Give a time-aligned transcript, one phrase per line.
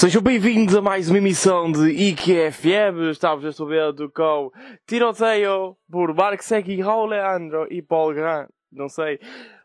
[0.00, 3.10] Sejam bem-vindos a mais uma emissão de IQFM.
[3.10, 4.50] Estamos neste momento com
[4.86, 8.48] Tiroteio por Mark Secchi, Raul Leandro e Paul Grant.
[8.72, 9.20] Não sei.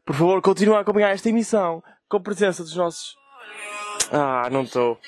[0.06, 3.16] Por favor, continuem a acompanhar esta emissão com a presença dos nossos.
[4.12, 5.00] Ah, não estou.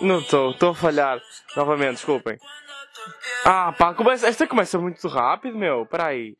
[0.00, 0.52] Não estou.
[0.52, 1.20] Estou a falhar.
[1.54, 2.38] Novamente, desculpem.
[3.44, 4.26] Ah, pá, começa...
[4.26, 5.82] esta começa muito rápido, meu.
[5.82, 6.38] Espera aí.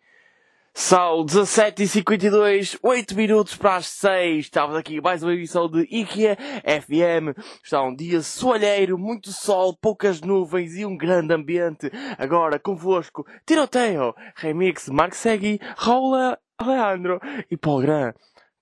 [0.76, 4.46] São 17h52, 8 minutos para as 6.
[4.46, 7.38] Estamos aqui mais uma emissão de IKEA FM.
[7.62, 11.92] Está um dia soalheiro, muito sol, poucas nuvens e um grande ambiente.
[12.18, 18.12] Agora convosco, Tiroteio, Remix, Mark Segui, Raul Leandro e Paul Gran.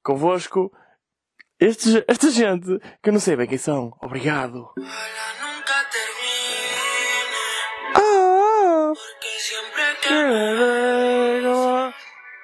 [0.02, 0.70] Convosco,
[1.58, 3.96] estes, esta gente que eu não sei bem quem são.
[4.02, 4.68] Obrigado.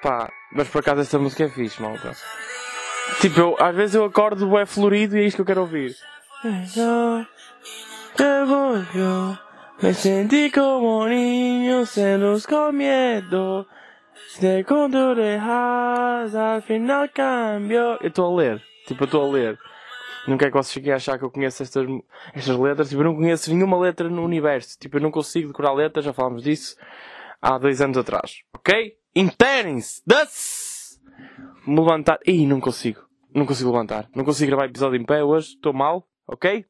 [0.01, 2.15] Pá, mas por acaso esta música é fixe, malta.
[3.21, 5.95] Tipo, eu, às vezes eu acordo é florido e é isto que eu quero ouvir.
[9.81, 13.65] Me senti como un niño, celos con miedo.
[14.41, 17.97] De quando al final cambio.
[18.01, 18.61] Eu estou a ler.
[18.85, 19.57] Tipo, eu estou a ler.
[20.27, 21.87] Não quero que vocês fiquem a achar que eu conheço estas,
[22.33, 22.89] estas letras.
[22.89, 24.77] Tipo, eu não conheço nenhuma letra no universo.
[24.77, 26.75] Tipo, eu não consigo decorar letras, já falámos disso
[27.41, 28.43] há dois anos atrás.
[28.53, 28.97] Ok?
[29.19, 30.01] Interem-se!
[30.07, 30.97] Das!
[31.67, 32.19] Me levantar.
[32.25, 33.01] Ih, não consigo.
[33.35, 34.09] Não consigo levantar.
[34.15, 35.55] Não consigo gravar episódio em pé hoje.
[35.55, 36.07] Estou mal.
[36.25, 36.65] Ok?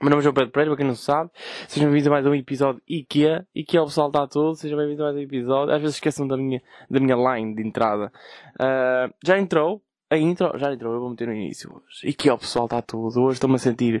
[0.00, 1.32] Meu nome é João Pedro Pereira, para quem não sabe.
[1.66, 3.44] Sejam bem-vindos a mais um episódio IKEA.
[3.52, 4.54] IKEA o pessoal está todo.
[4.54, 5.74] Sejam bem-vindos a mais um episódio.
[5.74, 8.12] Às vezes esqueçam da minha, da minha line de entrada.
[8.54, 9.82] Uh, já entrou.
[10.08, 10.94] A intro já entrou.
[10.94, 12.08] Eu vou meter no início hoje.
[12.08, 13.20] IKEA o pessoal está todo.
[13.20, 14.00] Hoje estou-me a sentir...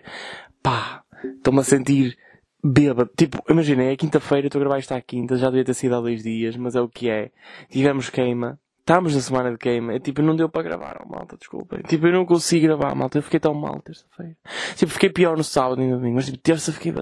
[0.62, 1.02] Pá!
[1.24, 2.16] Estou-me a sentir
[2.64, 3.10] bêbado.
[3.14, 6.00] Tipo, imaginei, é quinta-feira, estou a gravar isto à quinta, já devia ter sido há
[6.00, 7.30] dois dias, mas é o que é.
[7.68, 8.58] Tivemos queima.
[8.78, 9.94] Estamos na semana de queima.
[9.94, 11.80] É tipo, não deu para gravar, oh, malta, desculpem.
[11.82, 13.18] Tipo, eu não consigo gravar, malta.
[13.18, 14.36] Eu fiquei tão mal terça-feira.
[14.76, 16.92] Tipo, fiquei pior no sábado e no domingo, mas tipo, terça fiquei.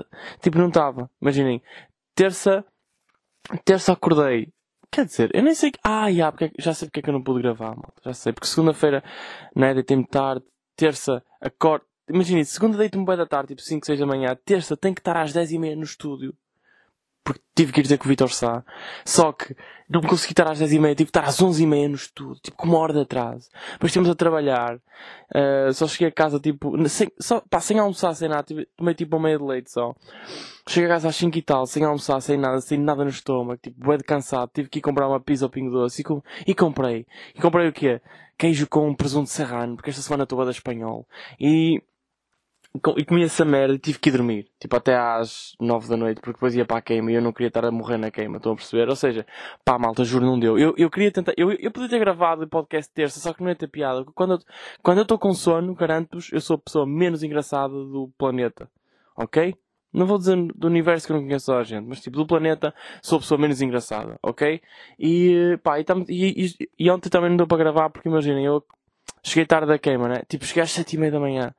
[0.41, 1.11] Tipo, não estava.
[1.21, 1.63] Imaginem.
[2.15, 2.65] Terça.
[3.65, 4.53] Terça acordei.
[4.93, 5.73] Quer dizer, eu nem sei.
[5.83, 8.01] Ah, já, porque, já sei porque é que eu não pude gravar, malta.
[8.05, 8.33] Já sei.
[8.33, 9.03] Porque segunda-feira,
[9.57, 10.45] né, deitei-me tarde.
[10.77, 11.85] Terça, acordo.
[12.09, 14.37] Imaginem, segunda deito-me bem da tarde, tipo 5, 6 da manhã.
[14.45, 16.35] Terça tenho que estar às 10 e meia no estúdio.
[17.25, 18.65] Porque tive que ir dizer com o Vitor Sá.
[19.05, 19.55] Só que
[19.89, 21.95] não consegui estar às 10 e meia, tive que estar às 11 e meia no
[21.95, 22.43] estúdio.
[22.43, 23.49] Tipo, com uma hora de atraso.
[23.75, 24.77] Depois temos a trabalhar.
[25.33, 28.45] Uh, só cheguei a casa, tipo, sem, só, pá, sem almoçar, sem nada.
[28.77, 29.95] Tomei tipo uma meia de leite só.
[30.69, 33.61] Cheguei a casa às 5 e tal, sem almoçar, sem nada, sem nada no estômago.
[33.63, 34.51] Tipo, bué de cansado.
[34.53, 36.01] Tive que ir comprar uma pizza ao Pingo Doce.
[36.01, 37.07] E, com, e comprei.
[37.37, 38.01] E comprei o quê?
[38.37, 41.07] Queijo com presunto serrano, porque esta semana estou a da espanhol.
[41.39, 41.81] E
[42.97, 44.51] e comi essa merda e tive que ir dormir.
[44.59, 47.33] Tipo, até às nove da noite, porque depois ia para a queima e eu não
[47.33, 48.89] queria estar a morrer na queima, estão a perceber?
[48.89, 49.27] Ou seja,
[49.65, 50.59] pá, malta, juro, não deu.
[50.59, 53.51] Eu, eu queria tentar, eu, eu podia ter gravado o podcast terça, só que não
[53.51, 54.05] ia ter piada.
[54.15, 54.39] Quando eu,
[54.83, 58.69] quando eu estou com sono, garanto-vos, eu sou a pessoa menos engraçada do planeta.
[59.17, 59.55] Ok?
[59.93, 62.75] Não vou dizer do universo que eu não conheço a gente, mas tipo, do planeta
[63.03, 64.63] sou a pessoa menos engraçada, ok?
[64.99, 68.65] E, pá, e, e, e, e ontem também não deu para gravar porque imaginem, eu
[69.23, 70.23] cheguei tarde da queima, né?
[70.27, 71.55] Tipo, cheguei às sete e meia da manhã.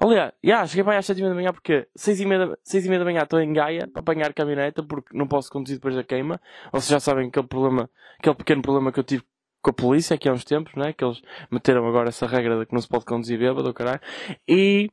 [0.00, 2.86] Aliás, yeah, cheguei para aí às 7 da manhã porque 6 e meia da, 6
[2.86, 5.96] e meia da manhã estou em Gaia para apanhar caminhoneta porque não posso conduzir depois
[5.96, 6.40] da queima.
[6.70, 9.24] Vocês já sabem aquele problema, aquele pequeno problema que eu tive
[9.60, 10.92] com a polícia aqui há uns tempos, né?
[10.92, 11.20] Que eles
[11.50, 14.00] meteram agora essa regra de que não se pode conduzir bêbado, caralho.
[14.46, 14.88] E,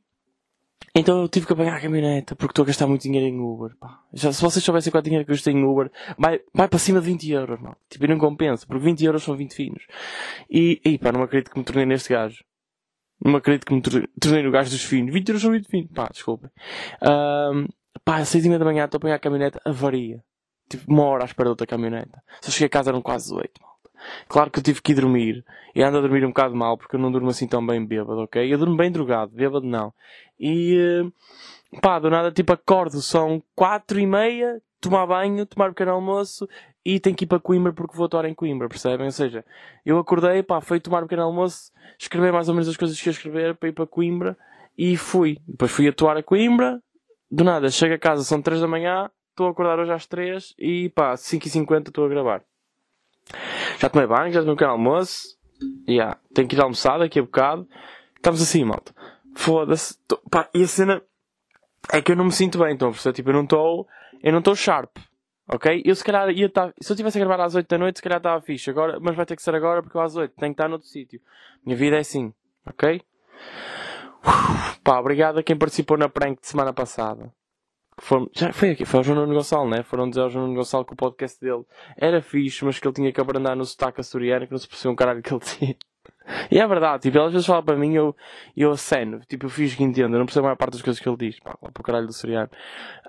[0.92, 3.76] então eu tive que apanhar a caminhoneta porque estou a gastar muito dinheiro em Uber,
[3.78, 4.00] pá.
[4.12, 5.88] Já, se vocês soubessem quanto dinheiro que eu gastei em Uber,
[6.18, 7.60] vai, vai para cima de 20 euros.
[7.88, 9.86] Tipo, não compensa, porque 20 euros são 20 finos.
[10.50, 12.44] E, e pá, não acredito que me tornei neste gajo.
[13.24, 13.80] Não acredito que me
[14.20, 15.12] tornei no gajo dos finos.
[15.12, 15.90] 20 euros são 20 finos.
[15.92, 16.50] Pá, desculpem.
[17.02, 17.66] Um,
[18.04, 20.22] pá, às 6 e meia da manhã estou a apanhar a caminhonete, avaria.
[20.68, 22.22] Tipo, uma hora à espera da outra caminhoneta.
[22.40, 23.90] Só cheguei a casa eram quase 8, malta.
[24.28, 25.44] Claro que eu tive que ir dormir.
[25.74, 28.20] E ando a dormir um bocado mal, porque eu não durmo assim tão bem bêbado,
[28.20, 28.52] ok?
[28.52, 29.92] Eu durmo bem drogado, bêbado não.
[30.38, 31.10] E,
[31.80, 36.48] pá, do nada, tipo, acordo, são 4 e meia, tomar banho, tomar um pequeno almoço
[36.86, 39.06] e tenho que ir para Coimbra porque vou atuar em Coimbra, percebem?
[39.06, 39.44] Ou seja,
[39.84, 43.08] eu acordei, pá, fui tomar um pequeno almoço, escrever mais ou menos as coisas que
[43.08, 44.38] ia escrever para ir para Coimbra
[44.78, 45.38] e fui.
[45.48, 46.80] Depois fui atuar a Coimbra,
[47.28, 50.54] do nada, chego a casa, são 3 da manhã, estou a acordar hoje às 3
[50.56, 52.44] e pá, 5h50 estou a gravar.
[53.80, 55.36] Já tomei banho, já tomei um pequeno almoço,
[55.88, 57.66] yeah, tenho que ir almoçar daqui a bocado.
[58.14, 58.94] Estamos assim, malta.
[59.34, 59.98] Foda-se.
[60.30, 61.02] Pá, e a cena
[61.92, 63.88] é que eu não me sinto bem, então, Tipo, eu não estou,
[64.22, 64.96] eu não estou sharp.
[65.48, 65.82] Ok?
[65.84, 66.72] Eu se calhar ia estar.
[66.80, 68.68] Se eu tivesse a gravar às 8 da noite, se calhar estava fixe.
[68.68, 70.88] Agora, mas vai ter que ser agora porque eu às 8 tenho que estar noutro
[70.88, 71.20] sítio.
[71.64, 72.32] Minha vida é assim.
[72.66, 73.00] Ok?
[74.26, 77.32] Uf, pá, obrigado a quem participou na prank de semana passada.
[77.98, 79.82] Foram, já foi aqui, foi o João Nuno Gonçalo, né?
[79.82, 81.64] Foram dizer ao João Nuno Gonçalo que o podcast dele
[81.96, 84.92] era fixe, mas que ele tinha que abrandar no sotaque açoriano, que não se percebeu
[84.92, 85.76] um caralho que ele tinha.
[86.50, 88.14] E é verdade, tipo, ele às vezes fala para mim eu,
[88.56, 91.00] eu aceno, tipo, eu fiz que entendo, eu não percebo a maior parte das coisas
[91.00, 91.38] que ele diz.
[91.40, 92.50] Pá, lá para o caralho do Soriano.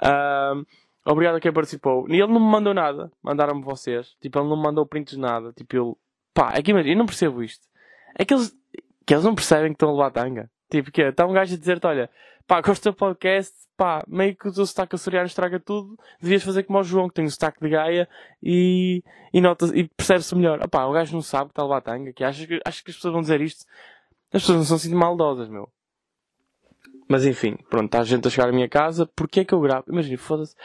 [0.04, 0.66] Um,
[1.08, 2.08] obrigado a quem participou.
[2.10, 4.16] E ele não me mandou nada, mandaram-me vocês.
[4.22, 5.54] Tipo, ele não me mandou prints de nada.
[5.54, 5.96] Tipo, ele,
[6.34, 7.66] pá, é que imagina, eu não percebo isto.
[8.16, 8.56] É que eles,
[9.06, 10.50] que eles não percebem que estão a levar tanga.
[10.70, 12.10] Tipo, que está um gajo a dizer-te, olha,
[12.46, 16.64] pá, gosto do podcast, pá, meio que o teu sotaque açoriano estraga tudo, devias fazer
[16.64, 18.10] como o João, que tem o sotaque de Gaia,
[18.44, 19.02] e,
[19.34, 20.60] e, nota e percebe-se melhor.
[20.62, 22.62] Ah, pá, o gajo não sabe que está a levar tanga, que achas que, que
[22.66, 23.66] as pessoas vão dizer isto?
[24.34, 25.70] As pessoas não são assim de maldosas, meu.
[27.08, 29.62] Mas enfim, pronto, está a gente a chegar à minha casa, porquê é que eu
[29.62, 29.86] gravo?
[29.88, 30.56] Imagina, foda-se.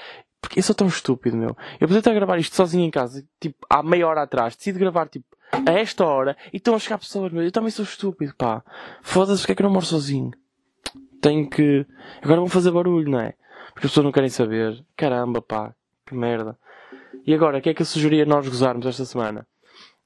[0.43, 1.57] Porque eu sou tão estúpido, meu.
[1.81, 4.79] Eu podia estar a gravar isto sozinho em casa, tipo, há meia hora atrás, decido
[4.79, 7.43] gravar, tipo, a esta hora, e estão a chegar pessoas, meu.
[7.43, 8.63] Eu também sou estúpido, pá.
[9.01, 10.33] Foda-se, porque é que eu não moro sozinho?
[11.21, 11.87] Tenho que.
[12.21, 13.35] Agora vão fazer barulho, não é?
[13.73, 14.85] Porque as pessoas não querem saber.
[14.97, 15.75] Caramba, pá,
[16.05, 16.59] que merda.
[17.25, 19.47] E agora, o que é que eu sugeria nós gozarmos esta semana?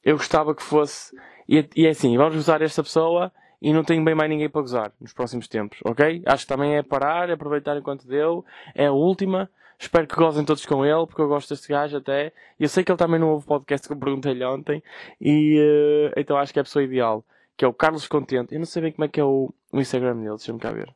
[0.04, 1.16] Eu gostava que fosse.
[1.48, 4.60] E, e é assim, vamos gozar esta pessoa e não tenho bem mais ninguém para
[4.60, 6.22] gozar nos próximos tempos, ok?
[6.26, 8.44] Acho que também é parar, é aproveitar enquanto deu.
[8.74, 9.48] É a última.
[9.78, 12.32] Espero que gozem todos com ele, porque eu gosto deste gajo até.
[12.58, 14.82] E eu sei que ele também não ouve o podcast que eu perguntei-lhe ontem.
[15.20, 17.24] E uh, então acho que é a pessoa ideal.
[17.56, 18.54] Que é o Carlos Contente.
[18.54, 20.94] Eu não sei bem como é que é o, o Instagram dele, deixa-me cá ver.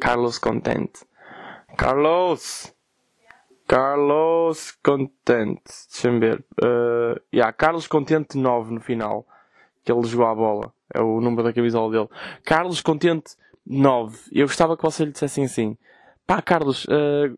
[0.00, 1.04] Carlos Contente.
[1.76, 2.74] Carlos!
[3.66, 5.62] Carlos Contente.
[5.90, 6.44] Deixa-me ver.
[6.62, 9.26] Uh, yeah, Carlos Contente 9 no final.
[9.84, 10.72] Que ele jogou a bola.
[10.94, 12.08] É o número da camisola dele.
[12.44, 13.34] Carlos Contente
[13.66, 14.18] 9.
[14.30, 15.76] Eu gostava que você lhe dissesse assim.
[16.26, 17.36] Pá, Carlos, uh,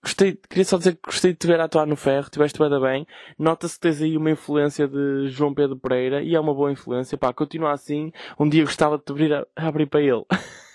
[0.00, 2.80] Gostei, queria só dizer que gostei de te ver a atuar no ferro, tiveste bem,
[2.80, 3.06] bem.
[3.36, 7.18] Nota-se que tens aí uma influência de João Pedro Pereira e é uma boa influência,
[7.18, 8.12] pá, continua assim.
[8.38, 10.24] Um dia gostava de te abrir, a, abrir para ele.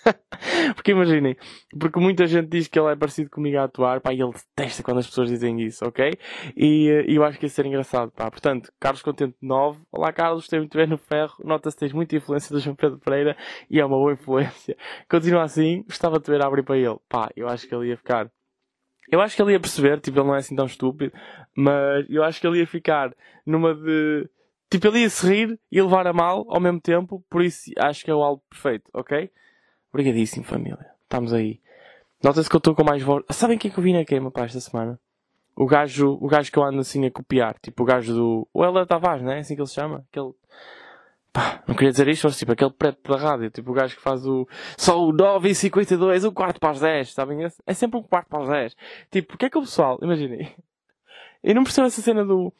[0.76, 1.36] porque imaginem,
[1.78, 4.82] porque muita gente diz que ele é parecido comigo a atuar, pá, e ele detesta
[4.82, 6.12] quando as pessoas dizem isso, ok?
[6.54, 8.30] E, eh, e eu acho que ia ser engraçado, pá.
[8.30, 9.80] Portanto, Carlos Contente 9.
[9.90, 11.34] Olá, Carlos, gostei muito de ver no ferro.
[11.42, 13.36] Nota-se que tens muita influência do João Pedro Pereira
[13.70, 14.76] e é uma boa influência.
[15.08, 16.98] Continua assim, gostava de te ver a abrir para ele.
[17.08, 18.30] Pá, eu acho que ele ia ficar
[19.10, 21.12] eu acho que ele ia perceber, tipo, ele não é assim tão estúpido,
[21.56, 23.14] mas eu acho que ele ia ficar
[23.46, 24.28] numa de.
[24.70, 28.04] Tipo, ele ia se rir e levar a mal ao mesmo tempo, por isso acho
[28.04, 29.30] que é o algo perfeito, ok?
[29.92, 30.86] Obrigadíssimo, família.
[31.02, 31.60] Estamos aí.
[32.22, 33.24] Nota-se que eu estou com mais voz.
[33.30, 34.98] Sabem quem é que eu vi na queima, pá, esta semana?
[35.54, 38.48] O gajo, o gajo que eu ando assim a copiar, tipo o gajo do.
[38.52, 39.38] O Ela Tavares, não é?
[39.38, 40.04] assim que ele se chama?
[40.10, 40.32] Aquele
[41.34, 44.00] Pá, não queria dizer isto, mas tipo aquele preto da rádio, tipo o gajo que
[44.00, 44.46] faz o.
[44.78, 47.44] Só o 9 e 52, o quarto para as 10, sabem?
[47.66, 48.76] É sempre um quarto para as 10.
[49.10, 50.54] Tipo, porque é que o pessoal, imaginem.
[51.42, 52.52] Eu não percebo essa cena do.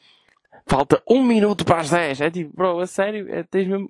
[0.67, 2.19] Falta um minuto para as 10.
[2.19, 3.89] É tipo, bro, a sério, é, tens mesmo.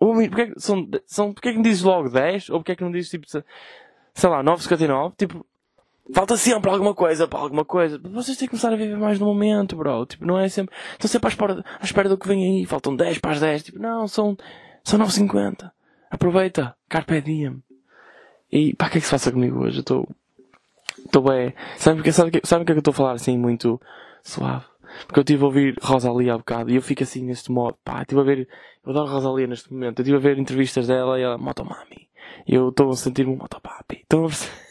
[0.00, 0.30] Um minuto.
[0.30, 2.50] Porque é que, são, são, porque é que me dizes logo 10?
[2.50, 3.26] Ou porque é que não dizes tipo.
[3.26, 5.12] Sei lá, 9,59?
[5.18, 5.44] Tipo,
[6.12, 7.98] Falta sempre alguma coisa para alguma coisa.
[8.02, 10.06] Vocês têm que começar a viver mais no momento, bro.
[10.06, 10.74] Tipo, não é sempre.
[10.92, 12.66] Estão sempre à espera, à espera do que vem aí.
[12.66, 13.62] Faltam 10 para as 10.
[13.64, 14.36] Tipo, não, são,
[14.82, 15.70] são 9,50.
[16.10, 16.74] Aproveita.
[16.88, 17.62] Carpe diem.
[18.50, 19.78] E pá, o que é que se passa comigo hoje?
[19.78, 20.08] Eu estou.
[21.04, 21.54] Estou bem.
[21.76, 23.80] Sabe porque sabe, que, sabe que é que eu estou a falar assim muito
[24.22, 24.64] suave?
[25.06, 27.76] Porque eu estive a ouvir Rosalia há bocado e eu fico assim neste modo.
[27.84, 28.48] Pá, estive a ver.
[28.84, 30.00] Eu adoro Rosalia neste momento.
[30.00, 32.08] Eu estive a ver entrevistas dela e ela, Motomami.
[32.46, 34.00] E eu estou a sentir-me um motopapi.
[34.02, 34.69] Estão a perceber?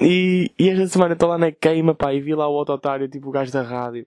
[0.00, 3.28] E, e esta semana estou lá na queima, pá, e vi lá o autotário, tipo
[3.28, 4.06] o gajo da rádio.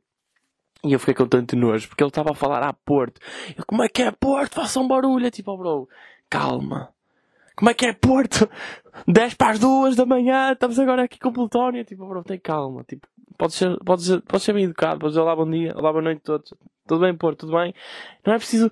[0.84, 3.20] E eu fiquei com tanto nojo, porque ele estava a falar a Porto.
[3.58, 4.56] Eu, como é que é Porto?
[4.56, 5.30] Faça um barulho.
[5.32, 5.90] Tipo, oh, bro,
[6.30, 6.90] calma.
[7.56, 8.50] Como é que é Porto?
[9.08, 11.84] 10 para as 2 da manhã, estamos agora aqui com o Plutónio.
[11.84, 12.84] Tipo, oh, bro, tem calma.
[12.84, 15.92] Tipo, podes ser, podes ser, podes ser bem educado, podes dizer olá, bom dia, olá,
[15.92, 16.54] boa noite a todos.
[16.86, 17.74] Tudo bem, Porto, tudo bem?
[18.26, 18.72] Não é preciso.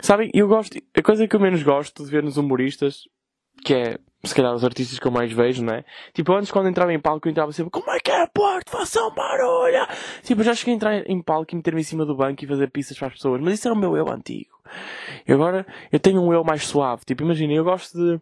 [0.00, 3.08] Sabem, eu gosto, a coisa que eu menos gosto de ver nos humoristas,
[3.64, 5.84] que é se calhar os artistas que eu mais vejo, não é?
[6.12, 8.70] Tipo, antes quando entrava em palco eu entrava sempre, como é que é Porto?
[8.70, 9.86] Façam barulho!
[10.22, 12.46] Tipo, eu já cheguei a entrar em palco e meter-me em cima do banco e
[12.46, 14.58] fazer pistas para as pessoas, mas isso era o meu eu antigo.
[15.26, 17.04] E agora eu tenho um eu mais suave.
[17.04, 18.20] Tipo, imagina, eu gosto de.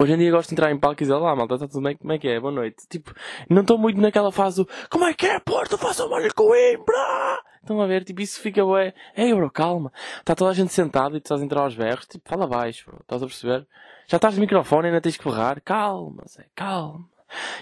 [0.00, 1.96] Hoje em dia gosto de entrar em palco e dizer, lá malta, está tudo bem?
[1.96, 2.40] Como é que é?
[2.40, 2.86] Boa noite.
[2.88, 3.12] Tipo,
[3.50, 5.76] não estou muito naquela fase do, como é que é Porto?
[5.76, 7.42] Façam barulho com Imbra!
[7.60, 8.04] Estão a ver?
[8.04, 8.94] Tipo, isso fica bué.
[9.16, 9.92] Ei, bro, calma.
[10.18, 12.06] Está toda a gente sentada e tu estás a entrar aos berros.
[12.06, 13.00] Tipo, fala baixo, bro.
[13.00, 13.66] Estás a perceber?
[14.06, 15.60] Já estás no microfone ainda tens que berrar.
[15.62, 17.08] Calma, Zé, calma.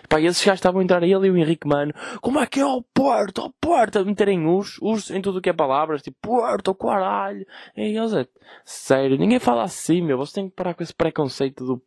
[0.03, 1.93] E pá, esses gajos estavam a entrar ele e o Henrique Mano.
[2.21, 3.47] Como é que é o Porto?
[3.47, 3.99] O Porto!
[3.99, 6.03] A meterem us, us em tudo o que é palavras.
[6.03, 7.47] Tipo, Porto, caralho.
[7.77, 8.27] E eles, é,
[8.65, 10.19] sério, ninguém fala assim, meu.
[10.19, 11.83] Você tem que parar com esse preconceito do,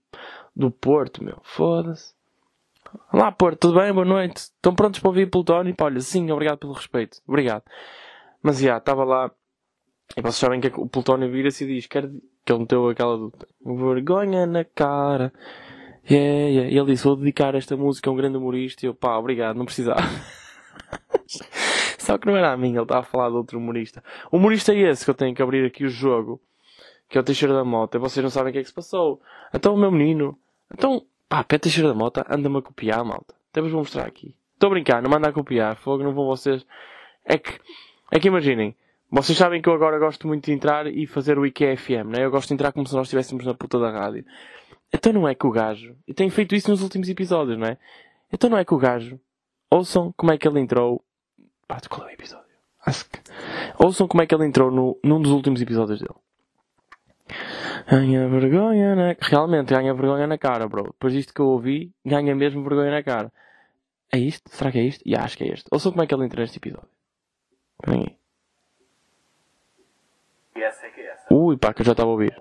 [0.55, 1.39] do Porto, meu.
[1.43, 2.13] Foda-se.
[3.11, 3.91] Olá, Porto, tudo bem?
[3.93, 4.37] Boa noite.
[4.37, 5.75] Estão prontos para ouvir Plutónio?
[5.79, 7.21] Olha, sim, obrigado pelo respeito.
[7.27, 7.63] Obrigado.
[8.41, 9.31] Mas, já, estava lá.
[10.15, 12.09] E vocês sabem que o Plutónio vira-se e diz, quer,
[12.45, 13.31] que ele meteu aquela
[13.65, 15.33] vergonha na cara.
[16.09, 16.71] Yeah, yeah.
[16.71, 18.85] E ele disse: Vou dedicar esta música a um grande humorista.
[18.85, 20.01] E eu, pá, obrigado, não precisava.
[21.97, 24.03] Só que não era a mim, ele estava a falar de outro humorista.
[24.31, 26.39] O humorista é esse que eu tenho que abrir aqui o jogo,
[27.09, 28.73] que é o Teixeira da Mota, e vocês não sabem o que é que se
[28.73, 29.19] passou.
[29.51, 30.37] Então o meu menino,
[30.71, 33.33] então, pá, Pé Teixeira da Mota, anda-me a copiar, malta.
[33.49, 34.35] Até vos vou mostrar aqui.
[34.53, 36.63] Estou a brincar, não manda a copiar, fogo, não vão vocês.
[37.25, 37.59] É que,
[38.11, 38.75] é que imaginem,
[39.11, 42.25] vocês sabem que eu agora gosto muito de entrar e fazer o IKEA FM, né?
[42.25, 44.25] Eu gosto de entrar como se nós estivéssemos na puta da rádio.
[44.93, 47.77] Então não é que o gajo, e tenho feito isso nos últimos episódios, não é?
[48.31, 49.19] Então não é que o gajo,
[49.69, 51.03] ouçam como é que ele entrou.
[51.67, 52.45] Pá, qual é o episódio?
[52.85, 53.19] Acho que.
[53.77, 56.13] Ouçam como é que ele entrou no, num dos últimos episódios dele.
[57.87, 59.15] Ganha vergonha na...
[59.19, 60.85] Realmente, ganha vergonha na cara, bro.
[60.85, 63.31] Depois disto que eu ouvi, ganha mesmo vergonha na cara.
[64.11, 64.49] É isto?
[64.49, 65.01] Será que é isto?
[65.05, 65.67] E acho que é este.
[65.71, 66.89] Ouçam como é que ele entrou neste episódio.
[67.85, 68.01] Vem
[70.55, 70.63] aí.
[70.63, 71.14] Essa é que é essa.
[71.29, 72.35] Ui, pá, que eu já estava a ouvir.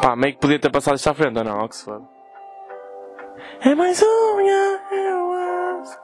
[0.00, 1.64] Pá, meio que podia ter passado isto à frente, ou não?
[1.64, 2.04] Oxford.
[3.64, 5.98] É mais unha, eu acho.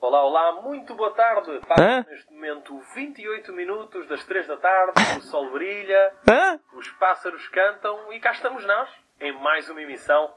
[0.00, 1.60] Olá, olá, muito boa tarde.
[1.78, 2.04] Hã?
[2.08, 6.60] Neste momento 28 minutos das 3 da tarde, o sol brilha, Hã?
[6.74, 8.88] os pássaros cantam e cá estamos nós,
[9.20, 10.32] em mais uma emissão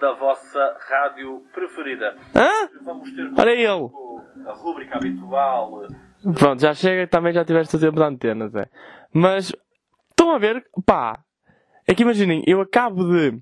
[0.00, 2.16] da vossa rádio preferida.
[2.34, 2.68] Hã?
[2.84, 4.46] Vamos ter Olha ele.
[4.48, 5.82] a rúbrica habitual.
[6.38, 8.68] Pronto, já chega, também já tiveste o tempo de antenas, é.
[9.12, 9.52] Mas,
[10.10, 11.18] estão a ver, pá,
[11.86, 13.38] é que imaginem, eu acabo de...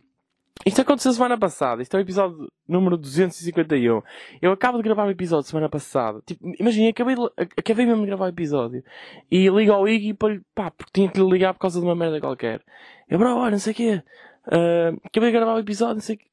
[0.65, 4.03] Isto aconteceu semana passada, isto é o episódio número 251.
[4.41, 6.21] Eu acabo de gravar o episódio semana passada.
[6.27, 8.83] Tipo, imaginem, acabei, de- acabei mesmo de gravar o episódio.
[9.31, 11.85] E ligo ao Iggy para lhe- pá, porque tinha que lhe ligar por causa de
[11.87, 12.63] uma merda qualquer.
[13.09, 14.03] Eu, bro, olha, não sei o quê.
[14.51, 16.27] ah, acabei de gravar o episódio, não sei o quê.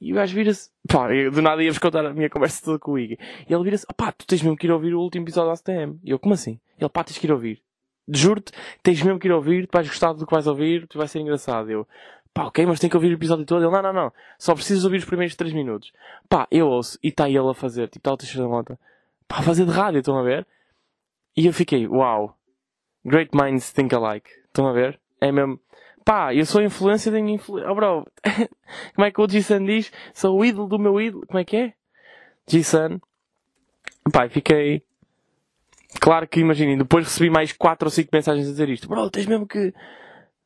[0.00, 0.70] E o gajo vira-se.
[0.88, 3.18] Pá, eu do nada ia-vos contar a minha conversa toda com o Iggy.
[3.48, 5.98] E ele vira-se, pá, tu tens mesmo que ir ouvir o último episódio da ACTM.
[6.04, 6.60] E eu, como assim?
[6.78, 7.62] Ele, pá, tens que ir ouvir.
[8.08, 11.08] Juro-te, tens mesmo que ir ouvir, tu vais gostar do que vais ouvir, tu vai
[11.08, 11.70] ser engraçado.
[11.70, 11.88] Eu,
[12.32, 13.64] pá, ok, mas tem que ouvir o episódio todo.
[13.64, 15.92] Ele, não, não, não, só precisas ouvir os primeiros 3 minutos.
[16.28, 18.78] Pá, eu ouço, e está ele a fazer, tipo, está o Teixeira da Mota,
[19.26, 20.46] pá, a fazer de rádio, estão a ver?
[21.36, 22.36] E eu fiquei, uau,
[23.04, 24.30] great minds think alike.
[24.46, 25.00] Estão a ver?
[25.20, 25.58] É mesmo,
[26.06, 27.70] pá, eu sou a influência da minha influência.
[27.70, 28.06] Oh, bro,
[28.94, 29.92] como é que o G-Sun diz?
[30.14, 31.26] Sou o ídolo do meu ídolo.
[31.26, 31.74] Como é que é?
[32.46, 33.00] G-Sun.
[34.12, 34.82] Pá, fiquei.
[36.00, 38.88] Claro que imaginem, depois recebi mais 4 ou 5 mensagens a dizer isto.
[38.88, 39.74] Bro, tens mesmo que.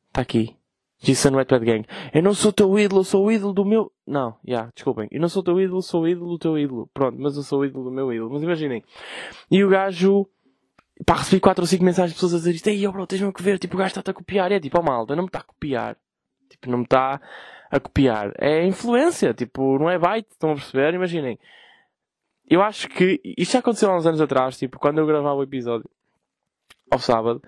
[0.07, 0.57] Está aqui.
[0.99, 1.85] G-Sun Wet Bad Gang.
[2.11, 3.91] Eu não sou teu ídolo, sou o ídolo do meu.
[4.05, 5.07] Não, já, yeah, desculpem.
[5.11, 6.89] Eu não sou teu ídolo, sou o ídolo do teu ídolo.
[6.93, 8.31] Pronto, mas eu sou o ídolo do meu ídolo.
[8.31, 8.83] Mas imaginem.
[9.49, 10.27] E o gajo.
[11.05, 12.67] Pá, recebi 4 ou 5 mensagens de pessoas a dizer isto.
[12.67, 13.57] Ei, oh, bro, tens mesmo que ver.
[13.57, 14.51] Tipo, o gajo está-te a copiar.
[14.51, 15.97] É tipo, oh malta, não me está a copiar.
[16.49, 17.19] Tipo, não me está
[17.71, 18.33] a copiar.
[18.37, 19.33] É influência.
[19.33, 20.29] Tipo, não é byte.
[20.31, 20.93] Estão a perceber?
[20.93, 21.39] Imaginem.
[22.49, 23.21] Eu acho que.
[23.37, 24.57] Isto já aconteceu há uns anos atrás.
[24.57, 25.89] Tipo, quando eu gravava o episódio.
[26.89, 27.41] Ao sábado.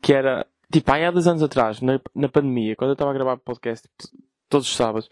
[0.00, 0.46] Que era.
[0.72, 1.80] Tipo, há dois anos atrás.
[1.80, 2.74] Na, na pandemia.
[2.74, 3.88] Quando eu estava a gravar podcast.
[4.48, 5.08] Todos os sábados.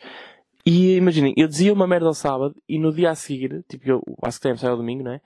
[0.65, 1.35] E imaginem.
[1.37, 2.57] Eu dizia uma merda ao sábado.
[2.69, 3.63] E no dia a seguir.
[3.69, 5.21] Tipo, eu, o Ask Time sai ao domingo, não é?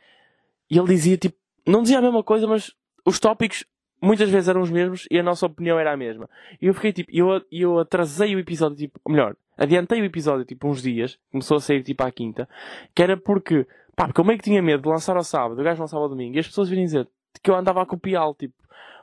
[0.69, 1.40] E ele dizia tipo.
[1.67, 2.75] Não dizia a mesma coisa, mas
[3.05, 3.65] os tópicos
[4.01, 6.29] muitas vezes eram os mesmos e a nossa opinião era a mesma.
[6.61, 10.45] E eu fiquei tipo, eu, eu atrasei o episódio, tipo, ou melhor, adiantei o episódio
[10.45, 12.49] tipo uns dias, começou a sair tipo à quinta,
[12.95, 15.65] que era porque, pá, porque eu meio que tinha medo de lançar ao sábado, o
[15.65, 17.07] gajo lançava ao domingo, e as pessoas virem dizer
[17.43, 18.55] que eu andava a copiá-lo, tipo,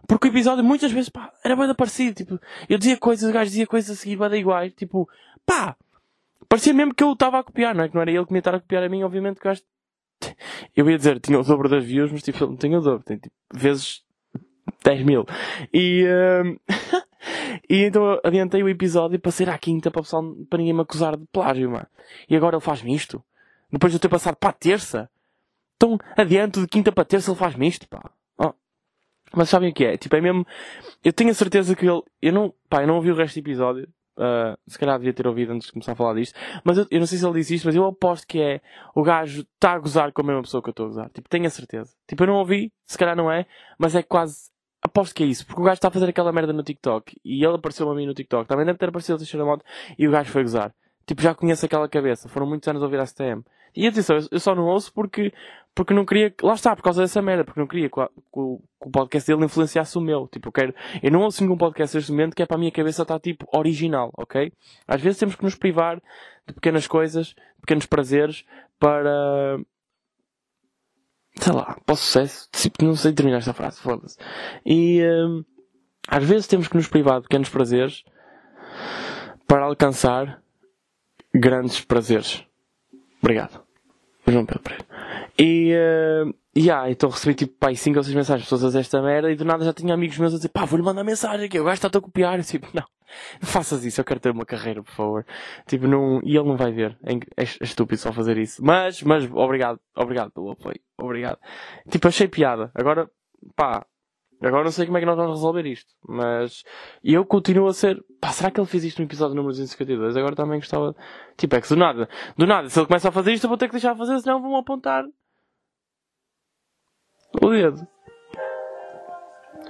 [0.07, 3.49] porque o episódio muitas vezes, pá, era bem parecido, tipo, eu dizia coisas, o gajo
[3.49, 5.07] dizia coisas a seguir, bem iguais, tipo,
[5.45, 5.75] pá,
[6.49, 7.89] parecia mesmo que eu estava a copiar, não é?
[7.89, 9.61] Que não era ele que me estar a copiar a mim, obviamente que o gajo
[10.75, 13.03] eu ia dizer, tinha o dobro das views, mas tipo, ele não tem o dobro,
[13.03, 14.03] tem tipo, vezes
[14.83, 15.25] 10 mil.
[15.73, 16.05] E,
[16.45, 16.57] hum,
[17.69, 21.17] e então adiantei o episódio para sair à quinta para, pessoal, para ninguém me acusar
[21.17, 21.87] de plágio, mano.
[22.29, 23.23] E agora ele faz-me isto.
[23.71, 25.09] Depois de eu ter passado para a terça.
[25.75, 28.09] Então, adianto de quinta para terça ele faz-me isto, pá.
[28.37, 28.53] Oh.
[29.35, 29.97] Mas sabem o que é?
[29.97, 30.45] Tipo, é mesmo.
[31.03, 32.01] Eu tenho a certeza que ele.
[32.21, 32.53] Eu não.
[32.69, 33.87] Pá, eu não ouvi o resto do episódio.
[34.17, 36.37] Uh, se calhar devia ter ouvido antes de começar a falar disto.
[36.63, 38.61] Mas eu, eu não sei se ele disse isto, mas eu aposto que é
[38.95, 41.09] o gajo está a gozar com a mesma pessoa que eu estou a gozar.
[41.11, 41.93] Tipo, tenho a certeza.
[42.07, 43.45] Tipo, eu não ouvi, se calhar não é,
[43.77, 44.49] mas é quase.
[44.81, 47.43] Aposto que é isso, porque o gajo está a fazer aquela merda no TikTok e
[47.43, 48.47] ele apareceu a mim no TikTok.
[48.47, 49.63] Também deve ter aparecido o Teixeira Moto
[49.97, 50.73] e o gajo foi gozar.
[51.05, 52.27] Tipo, já conheço aquela cabeça.
[52.27, 53.43] Foram muitos anos a ouvir a STM.
[53.77, 55.31] E atenção, eu- só não ouço porque,
[55.75, 56.33] porque não queria.
[56.41, 57.43] Lá está, por causa dessa merda.
[57.43, 57.99] Porque não queria que
[58.33, 58.59] o
[58.91, 60.27] podcast dele influenciasse o meu.
[60.27, 60.73] Tipo, eu quero.
[61.03, 63.45] Eu não ouço nenhum podcast neste momento que é para a minha cabeça estar tipo
[63.55, 64.51] original, ok?
[64.87, 66.01] Às vezes temos que nos privar
[66.47, 68.43] de pequenas coisas, pequenos prazeres
[68.79, 69.59] para.
[71.35, 72.49] Sei lá, para o sucesso.
[72.51, 74.17] Tipo, não sei terminar esta frase, foda-se.
[74.65, 75.01] E.
[75.03, 75.43] hum,
[76.07, 78.03] às vezes temos que nos privar de pequenos prazeres
[79.45, 80.41] para alcançar
[81.35, 82.43] grandes prazeres.
[83.21, 83.66] Obrigado.
[84.31, 84.75] João Pedro.
[85.39, 89.01] E, uh, yeah, então recebi tipo, pá, 5 ou 6 mensagens pessoas a dizer esta
[89.01, 91.59] merda e do nada já tinha amigos meus a dizer, pá, vou-lhe mandar mensagem aqui,
[91.59, 92.39] o gajo está-te a copiar.
[92.39, 92.83] E tipo, não,
[93.41, 95.25] não faças isso, eu quero ter uma carreira, por favor.
[95.67, 96.97] Tipo, não, e ele não vai ver.
[97.03, 98.63] É, é, é estúpido só fazer isso.
[98.63, 101.37] Mas, mas, obrigado, obrigado pelo apoio, obrigado.
[101.89, 102.71] Tipo, achei piada.
[102.73, 103.09] Agora,
[103.55, 103.85] pá,
[104.41, 106.63] Agora não sei como é que nós vamos resolver isto, mas
[107.03, 107.97] eu continuo a ser.
[108.21, 110.15] Pá, será que ele fez isto no episódio número 252?
[110.15, 110.95] Agora também gostava.
[111.35, 113.57] Tipo, é que do nada, do nada, se ele começa a fazer isto, eu vou
[113.57, 115.03] ter que deixar de fazer, senão vão apontar
[117.41, 117.87] o dedo.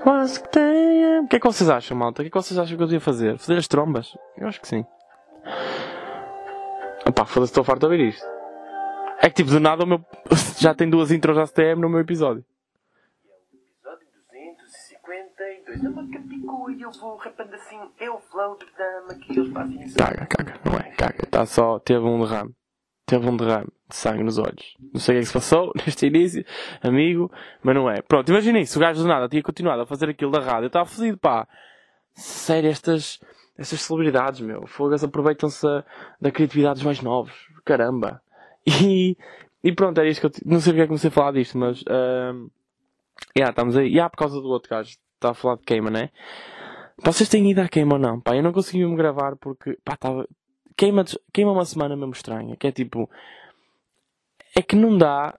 [0.04, 1.22] Quase que tenha.
[1.22, 2.22] O que é que vocês acham, malta?
[2.22, 3.38] O que é que vocês acham que eu devia fazer?
[3.38, 4.18] Fazer as trombas?
[4.38, 4.86] Eu acho que sim.
[7.16, 8.26] Pá, foda-se, estou farto de ouvir isto.
[9.20, 10.04] É que tipo, do nada o meu.
[10.60, 12.46] Já tem duas intros ACTM no meu episódio.
[15.68, 15.86] 52.
[15.86, 17.78] A maca picou e eu vou rapando assim.
[17.78, 19.98] O flow dama que eles fazem isso.
[19.98, 20.84] Caga, caga, não é?
[20.92, 21.24] Caga.
[21.24, 21.80] Está só.
[21.80, 22.56] Teve um derrame.
[23.06, 24.76] Teve um derrame de sangue nos olhos.
[24.94, 26.46] Não sei o que é que se passou neste início,
[26.82, 27.32] amigo,
[27.64, 28.02] mas não é.
[28.02, 30.66] Pronto, imaginem se o gajo do nada tinha continuado a fazer aquilo da rádio.
[30.66, 31.48] Eu estava fodido, pá.
[32.14, 33.20] Sério, estas,
[33.58, 34.68] estas celebridades, meu.
[34.68, 35.66] Fogas aproveitam-se
[36.20, 37.34] da criatividade dos mais novos.
[37.66, 38.22] Caramba.
[38.84, 39.16] E,
[39.64, 40.42] e pronto, era isto que eu.
[40.46, 41.82] Não sei porque é que comecei a falar disto, mas.
[41.84, 42.52] Uh,
[43.36, 43.88] Yeah, estamos aí.
[43.88, 44.98] Yeah, por causa do outro gajo.
[45.18, 46.12] Está a falar de queima, né?
[47.04, 48.22] Vocês têm ido à queima ou não?
[48.22, 50.28] Pá, eu não consegui me gravar porque, pá, estava.
[50.76, 52.56] Queima, queima uma semana mesmo estranha.
[52.56, 53.10] Que é tipo.
[54.56, 55.36] É que não dá.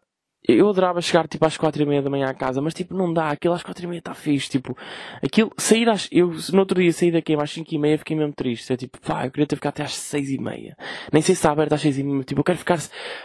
[0.47, 3.13] Eu adorava chegar tipo às quatro e meia da manhã à casa, mas tipo não
[3.13, 3.31] dá.
[3.31, 4.51] Aquilo às quatro e meia está fixe.
[4.51, 4.77] Tipo,
[5.23, 5.53] aquilo.
[5.57, 6.09] Sair às.
[6.11, 8.73] Eu no outro dia saí da queima às cinco e meia fiquei mesmo triste.
[8.73, 10.77] É tipo, pá, eu queria ter ficado até às seis e meia.
[11.13, 12.25] Nem sei se está aberto às seis e meia.
[12.25, 12.79] Tipo, eu quero ficar.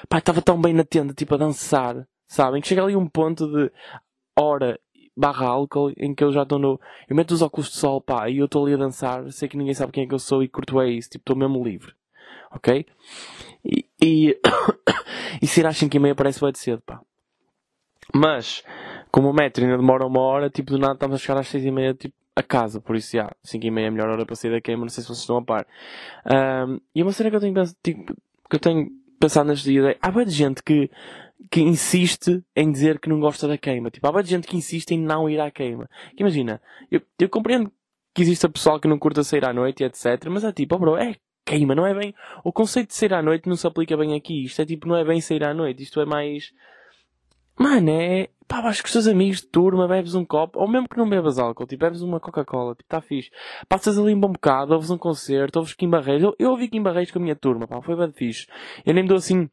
[0.08, 2.08] Pá, estava tão bem na tenda, tipo, a dançar.
[2.28, 2.62] Sabem?
[2.62, 3.72] Que chega ali um ponto de
[4.38, 4.80] hora
[5.16, 6.80] barra álcool em que eu já estou no.
[7.08, 9.58] Eu meto os óculos de sol, pá, e eu estou ali a dançar, sei que
[9.58, 11.94] ninguém sabe quem é que eu sou e curto é isso, tipo, estou mesmo livre.
[12.52, 12.86] Ok?
[13.66, 14.40] E, e,
[15.42, 17.02] e ser às 5 e meia parece bem de cedo, pá.
[18.14, 18.64] Mas,
[19.12, 21.66] como o metro ainda demora uma hora, tipo, do nada estamos a chegar às 6
[21.66, 24.26] e meia, tipo, a casa, por isso, já, 5 e meia é a melhor hora
[24.26, 25.68] para sair da queima, não sei se vocês estão a par.
[26.68, 28.16] Um, e uma cena que eu tenho, tipo,
[28.50, 28.90] que eu tenho
[29.20, 30.92] pensado nestes dias é, há muita gente que
[31.50, 33.90] que insiste em dizer que não gosta da queima.
[33.90, 35.90] Tipo, há muita gente que insiste em não ir à queima.
[36.16, 37.72] Que imagina, eu, eu compreendo
[38.14, 40.26] que existe pessoal que não curta sair à noite e etc.
[40.30, 42.14] Mas é tipo, oh bro, é queima, não é bem.
[42.44, 44.46] O conceito de sair à noite não se aplica bem aqui.
[44.46, 45.84] Isto é tipo, não é bem sair à noite.
[45.84, 46.54] Isto é mais.
[47.58, 48.30] Mano, é.
[48.48, 51.10] Pá, vais com os teus amigos de turma, bebes um copo, ou mesmo que não
[51.10, 53.32] bebas álcool, tipo, bebes uma Coca-Cola, tipo, tá fixe.
[53.70, 56.24] Passas ali um bom bocado, ouves um concerto, ouves Kim Barreiros.
[56.24, 58.46] Eu, eu ouvi Kim Barreiros com a minha turma, pá, foi bem fixe.
[58.86, 59.50] Eu nem me dou assim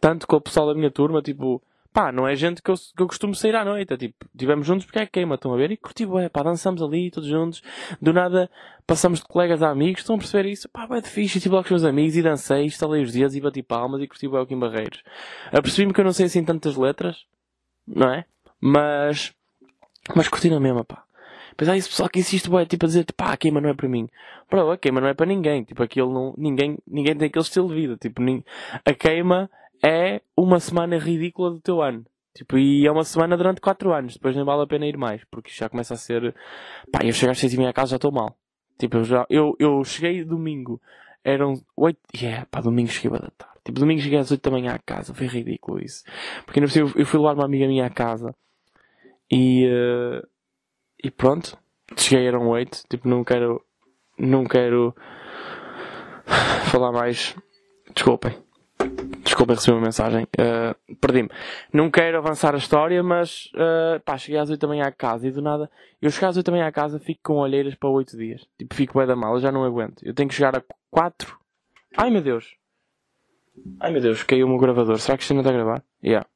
[0.00, 1.62] tanto com o pessoal da minha turma, tipo,
[1.94, 3.94] pá, não é gente que eu, que eu costumo sair à noite.
[3.94, 5.70] É tipo, estivemos juntos porque é queima, estão a ver?
[5.70, 7.62] E curti, é, pá, dançamos ali, todos juntos.
[8.02, 8.50] Do nada,
[8.86, 10.68] passamos de colegas a amigos, estão a perceber isso?
[10.68, 13.34] Pá, é de fixe, estive lá com os meus amigos e dancei, instalei os dias
[13.36, 15.02] e bati palmas e curti o Elkin Barreiros.
[15.52, 17.24] Apercebi-me que eu não sei assim tantas letras,
[17.86, 18.24] não é?
[18.60, 19.32] Mas,
[20.14, 21.04] mas curti na mesma, pá.
[21.56, 23.74] Pois há esse pessoal que insiste, é tipo a dizer, pá, a queima não é
[23.74, 24.08] para mim.
[24.50, 25.62] Bro, a queima não é para ninguém.
[25.62, 27.96] Tipo, aquilo não, ninguém, ninguém tem aquele estilo de vida.
[27.96, 28.20] Tipo,
[28.84, 29.48] a queima
[29.82, 32.04] é uma semana ridícula do teu ano.
[32.34, 34.14] Tipo, e é uma semana durante 4 anos.
[34.14, 35.22] Depois nem vale a pena ir mais.
[35.30, 36.34] Porque já começa a ser.
[36.90, 38.36] Pá, eu chego às 6 e meia a casa já estou mal.
[38.76, 39.26] Tipo, eu já.
[39.30, 40.80] Eu, eu cheguei domingo.
[41.22, 41.98] Eram 8.
[42.16, 43.54] Yeah, pá, domingo cheguei da tarde.
[43.64, 45.14] Tipo, domingo cheguei às 8 da manhã à casa.
[45.14, 46.02] Foi ridículo isso.
[46.44, 48.34] Porque ainda eu, eu fui levar uma amiga minha à casa.
[49.30, 49.66] E.
[49.68, 50.26] Uh,
[51.02, 51.56] e pronto.
[51.96, 52.84] Cheguei, eram 8.
[52.90, 53.64] Tipo, não quero.
[54.18, 54.92] Não quero.
[56.70, 57.36] Falar mais.
[57.94, 58.43] Desculpem.
[59.34, 60.28] Desculpem receber uma mensagem.
[60.38, 61.28] Uh, Perdi-me.
[61.72, 65.26] Não quero avançar a história, mas uh, pá, cheguei às 8 da manhã à casa
[65.26, 65.68] e do nada.
[66.00, 68.46] Eu cheguei às 8 da manhã à casa fico com olheiras para 8 dias.
[68.56, 70.06] Tipo, fico bem da mala, já não aguento.
[70.06, 71.36] Eu tenho que chegar a 4.
[71.96, 72.54] Ai meu Deus!
[73.80, 75.00] Ai meu Deus, caiu o meu gravador.
[75.00, 75.82] Será que isto ainda está a gravar?
[76.02, 76.28] Yeah.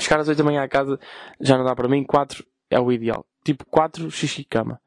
[0.00, 0.98] Chegar às 8 da manhã à casa
[1.40, 2.02] já não dá para mim.
[2.02, 3.24] 4 é o ideal.
[3.44, 4.80] Tipo, 4 xixi cama.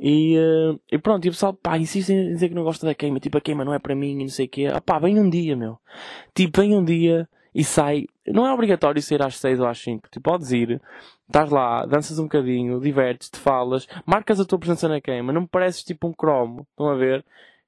[0.00, 2.94] E, uh, e pronto, e o pessoal, pá, insiste em dizer que não gosta da
[2.94, 3.18] queima.
[3.18, 4.68] Tipo, a queima não é para mim e não sei o quê.
[4.72, 5.78] Ah pá, vem um dia, meu.
[6.34, 8.06] Tipo, vem um dia e sai.
[8.26, 10.08] Não é obrigatório sair às 6 ou às 5.
[10.10, 10.80] Tu podes ir,
[11.26, 15.32] estás lá, danças um bocadinho, divertes-te, falas, marcas a tua presença na queima.
[15.32, 16.66] Não me pareces tipo um cromo.
[16.70, 17.24] Estão a ver?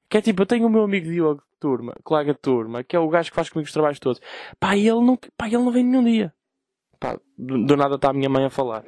[0.09, 2.97] Que é tipo, eu tenho o meu amigo Diogo de turma, colega de turma, que
[2.97, 4.21] é o gajo que faz comigo os trabalhos todos.
[4.59, 6.33] Pá, ele não, pá, ele não vem nenhum dia.
[6.99, 8.85] Pá, do, do nada está a minha mãe a falar.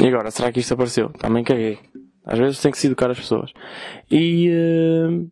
[0.00, 1.10] E agora, será que isto apareceu?
[1.10, 1.78] Também caguei.
[2.26, 3.52] Às vezes tem que se educar as pessoas.
[4.10, 4.50] E.
[4.50, 5.30] Uh,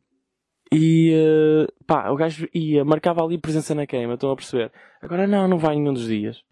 [0.72, 1.12] e.
[1.12, 4.70] Uh, pá, o gajo ia, marcava ali presença na queima, estão a perceber?
[5.02, 6.42] Agora não, não vai nenhum dos dias.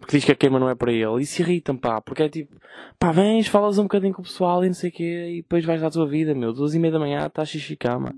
[0.00, 1.22] Porque diz que a queima não é para ele.
[1.22, 2.56] E se irritam, pá, porque é tipo,
[2.98, 5.64] pá, vens, falas um bocadinho com o pessoal e não sei o quê, e depois
[5.64, 6.52] vais à tua vida, meu.
[6.52, 8.12] Duas e meia da manhã, estás xixi cama.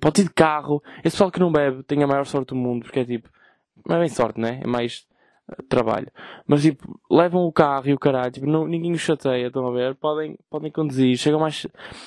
[0.00, 0.82] Pode ir de carro.
[0.98, 3.30] Esse pessoal que não bebe tem a maior sorte do mundo, porque é tipo,
[3.86, 4.60] Não é bem sorte, né?
[4.62, 5.06] É mais
[5.68, 6.08] trabalho.
[6.46, 9.72] Mas tipo, levam o carro e o caralho, tipo, não, ninguém os chateia, estão a
[9.72, 9.94] ver?
[9.96, 11.66] Podem, podem conduzir, chegam mais,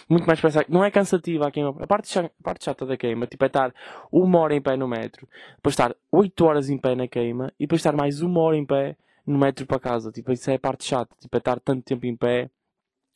[0.10, 0.66] muito mais depressa.
[0.70, 1.76] Não é cansativa a queima.
[1.80, 3.74] A parte, chata, a parte chata da queima, tipo, é estar
[4.12, 7.66] uma hora em pé no metro, depois estar 8 horas em pé na queima e
[7.66, 8.96] depois estar mais uma hora em pé
[9.26, 10.12] no metro para casa.
[10.12, 12.50] Tipo, isso é a parte chata, tipo, é estar tanto tempo em pé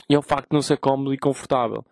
[0.10, 1.86] e é o facto de não ser cómodo e confortável.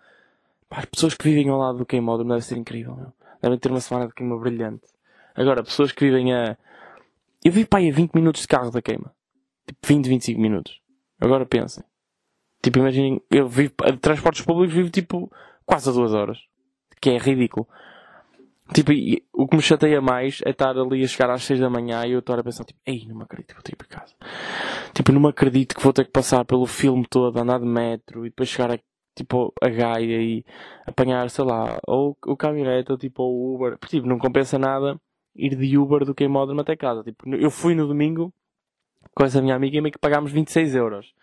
[0.70, 3.14] Pá, as pessoas que vivem ao lado do queimódromo deve ser incrível, meu.
[3.42, 4.86] Devem ter uma semana de queima brilhante.
[5.36, 6.58] Agora, pessoas que vivem a.
[7.48, 9.16] Eu vivo para aí a 20 minutos de carro da queima.
[9.66, 10.82] Tipo, 20, 25 minutos.
[11.18, 11.82] Agora pensem.
[12.62, 13.74] Tipo, imaginem, eu vivo.
[13.84, 15.32] A transportes públicos vivo tipo
[15.66, 16.40] quase a duas horas.
[17.00, 17.66] Que é ridículo.
[18.74, 21.70] Tipo, e, o que me chateia mais é estar ali a chegar às 6 da
[21.70, 23.82] manhã e eu estar a pensar, tipo, ei, não me acredito que vou ter que
[23.82, 24.14] ir para casa.
[24.94, 28.26] Tipo, não me acredito que vou ter que passar pelo filme todo, andar de metro
[28.26, 28.80] e depois chegar a,
[29.16, 30.44] tipo, a Gaia e
[30.86, 33.78] apanhar, sei lá, ou o caminhonete ou tipo o Uber.
[33.88, 35.00] Tipo, não compensa nada
[35.38, 37.04] ir de Uber do que em módulo até casa.
[37.04, 38.34] Tipo, eu fui no domingo
[39.14, 41.14] com essa minha amiga e meio que pagámos 26 euros.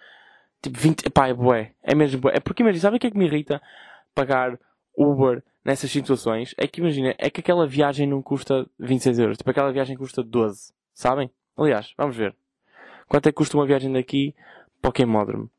[0.62, 1.72] Tipo, 20, pá, é bué.
[1.82, 2.36] É mesmo bué.
[2.36, 3.60] É porque imagina, sabe o que é que me irrita?
[4.14, 4.58] Pagar
[4.96, 9.38] Uber nessas situações é que imagina, é que aquela viagem não custa 26 euros.
[9.38, 10.72] Tipo, aquela viagem custa 12.
[10.92, 11.30] Sabem?
[11.56, 12.34] Aliás, vamos ver.
[13.08, 14.34] Quanto é que custa uma viagem daqui
[14.80, 15.50] para o Queimódromo?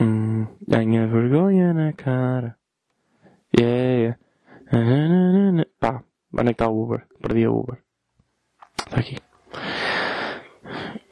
[0.00, 2.56] Hum, vergonha na cara.
[3.58, 4.16] Yeah.
[4.72, 5.66] yeah.
[5.78, 6.02] Pá,
[6.38, 7.06] onde é que está o Uber?
[7.20, 7.78] Perdi a Uber.
[8.78, 9.16] Está aqui.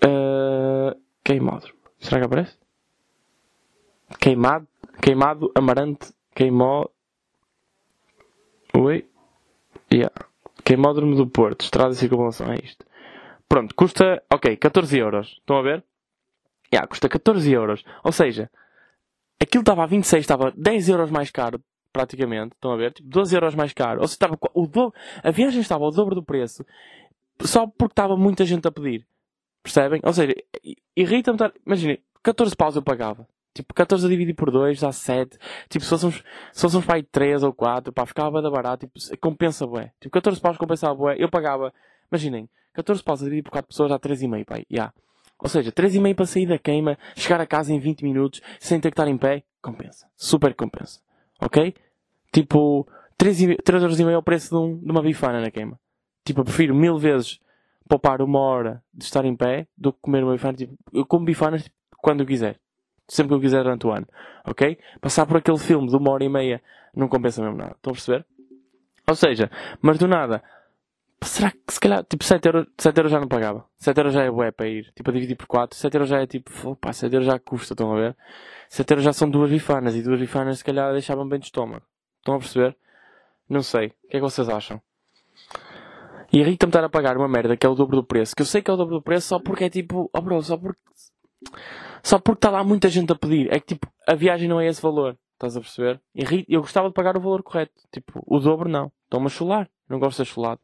[0.05, 1.75] Uh, queimódromo.
[1.99, 2.59] Será que aparece?
[4.21, 4.69] Queimado,
[5.01, 6.87] queimado, amarante, queimó,
[8.77, 9.09] Oi?
[9.93, 10.13] Yeah.
[10.65, 12.85] Queimódromo do Porto, estrada de circunvalação, é isto.
[13.49, 15.37] Pronto, custa, ok, 14 euros.
[15.39, 15.85] Estão a ver?
[16.73, 17.85] Yeah, custa 14 euros.
[18.03, 18.51] Ou seja,
[19.41, 21.63] aquilo estava a 26, estava 10 euros mais caro,
[21.95, 22.55] praticamente.
[22.55, 22.93] Estão a ver?
[22.93, 24.01] Tipo, 12 euros mais caro.
[24.01, 24.93] Ou seja, estava o do...
[25.23, 26.67] a viagem estava ao dobro do preço,
[27.41, 29.07] só porque estava muita gente a pedir.
[29.63, 30.01] Percebem?
[30.05, 30.35] Ou seja,
[30.95, 31.53] irrita-me estar...
[31.65, 33.27] Imaginem, 14 paus eu pagava.
[33.55, 35.39] Tipo, 14 a dividir por 2 dá 7.
[35.69, 38.87] Tipo, se fôssemos, se fôssemos para aí 3 ou 4, pá, ficava bem barato.
[38.87, 39.93] Tipo, compensa bué.
[40.01, 41.15] Tipo, 14 paus compensava bué.
[41.19, 41.73] Eu pagava,
[42.11, 44.61] imaginem, 14 paus a dividir por 4 pessoas dá 3,5, pá.
[44.71, 44.93] Yeah.
[45.39, 48.91] Ou seja, 3,5 para sair da queima, chegar a casa em 20 minutos, sem ter
[48.91, 50.07] que estar em pé, compensa.
[50.17, 51.04] Super compensa.
[51.45, 51.75] Ok?
[52.33, 52.87] Tipo,
[53.19, 55.79] 3,5 euros é o preço de, um, de uma bifana na queima.
[56.25, 57.39] Tipo, eu prefiro mil vezes
[57.89, 60.57] poupar uma hora de estar em pé do que comer uma bifana.
[60.57, 62.59] Tipo, eu como bifanas quando eu quiser
[63.09, 64.07] sempre que eu quiser durante o ano.
[64.45, 64.79] Ok?
[65.01, 66.63] Passar por aquele filme de uma hora e meia
[66.95, 67.73] não compensa mesmo nada.
[67.73, 68.27] Estão a perceber?
[69.07, 69.51] Ou seja,
[69.83, 70.43] mas do nada,
[71.25, 73.65] será que se calhar, tipo, 7 euros, 7 euros já não pagava?
[73.77, 74.93] 7 euros já é bué para ir.
[74.95, 77.75] Tipo, a dividir por 4, 7 euros já é tipo, opa, 7 euros já custa,
[77.75, 78.17] estão a ver?
[78.69, 81.85] 7 euros já são duas bifanas e duas bifanas se calhar deixavam bem de estômago.
[82.19, 82.77] Estão a perceber?
[83.49, 83.89] Não sei.
[83.89, 84.81] O que é que vocês acham?
[86.33, 88.35] E irrita-me estar a pagar uma merda que é o dobro do preço.
[88.35, 90.43] Que eu sei que é o dobro do preço só porque é tipo, oh bro,
[90.43, 90.81] só porque
[92.03, 93.53] só porque está lá muita gente a pedir.
[93.53, 95.17] É que tipo, a viagem não é esse valor.
[95.35, 96.01] Estás a perceber?
[96.49, 97.73] Eu gostava de pagar o valor correto.
[97.93, 98.91] Tipo, o dobro não.
[99.05, 99.71] Estão-me a chular.
[99.89, 100.61] Não gosto de ser chulado.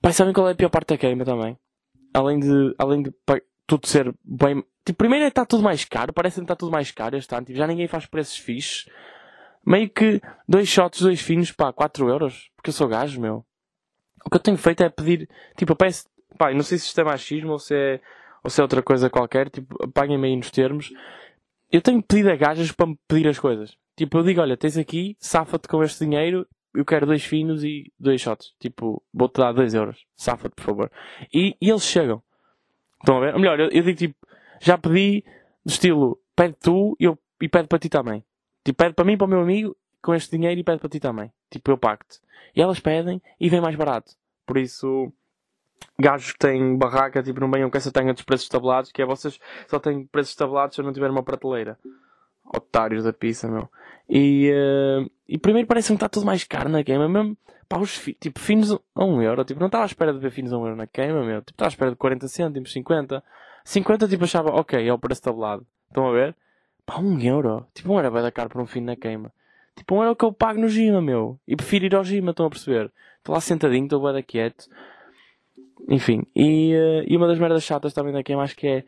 [0.00, 1.58] Pai, sabem qual é a pior parte da queima também?
[2.14, 3.12] Além de, além de
[3.66, 4.64] tudo ser bem.
[4.84, 6.12] Tipo, primeiro é está tudo mais caro.
[6.12, 7.46] Parece que está tudo mais caro este ano.
[7.46, 8.86] Tipo, já ninguém faz preços fixes.
[9.64, 12.50] Meio que dois shots, dois finos, pá, 4 euros.
[12.56, 13.44] Porque eu sou gajo, meu.
[14.24, 15.28] O que eu tenho feito é pedir.
[15.56, 16.06] Tipo, eu peço.
[16.38, 18.00] Pá, não sei se isto é machismo ou se é
[18.42, 20.92] ou se é outra coisa qualquer, tipo, apaguem-me aí nos termos.
[21.70, 23.76] Eu tenho pedido a gajas para me pedir as coisas.
[23.96, 27.92] Tipo, eu digo, olha, tens aqui, safa-te com este dinheiro, eu quero dois finos e
[27.98, 28.54] dois shots.
[28.58, 30.04] Tipo, vou-te dar dois euros.
[30.16, 30.92] Safa-te, por favor.
[31.32, 32.22] E, e, eles chegam.
[33.00, 33.34] Estão a ver?
[33.34, 34.16] Ou melhor, eu, eu, digo tipo,
[34.60, 35.24] já pedi
[35.64, 38.24] do estilo, pede tu e, eu, e pede para ti também.
[38.64, 41.00] Tipo, pede para mim, para o meu amigo, com este dinheiro e pede para ti
[41.00, 41.32] também.
[41.50, 42.16] Tipo, eu pacto.
[42.54, 44.12] E elas pedem e vem mais barato.
[44.46, 45.12] Por isso,
[45.98, 49.06] gajos que têm barraca, tipo, não venham com essa tenha dos preços tabulados, que é
[49.06, 51.78] vocês só têm preços tabulados se eu não tiver uma prateleira.
[52.54, 53.68] Otários da pizza, meu.
[54.08, 57.36] E, uh, e primeiro parece-me que está tudo mais caro na queima, mesmo,
[57.68, 60.30] pá, os fi, tipo, finos a 1 euro, tipo, não estava à espera de ver
[60.30, 63.22] finos a 1 euro na queima, meu, tipo, estava à espera de 40 cêntimos, 50.
[63.64, 65.66] 50, tipo, achava, ok, é o preço tabulado.
[65.88, 66.34] Estão a ver?
[66.86, 67.66] Pá, 1 euro.
[67.74, 69.32] Tipo, 1 euro vai dar caro para um fino na queima.
[69.76, 71.38] Tipo, 1 euro que eu pago no Gima, meu.
[71.46, 72.90] E prefiro ir ao Gima, estão a perceber?
[73.18, 74.68] Estou lá sentadinho, estou bem quieto
[75.88, 78.84] enfim, e, uh, e uma das merdas chatas também daqui, eu acho que é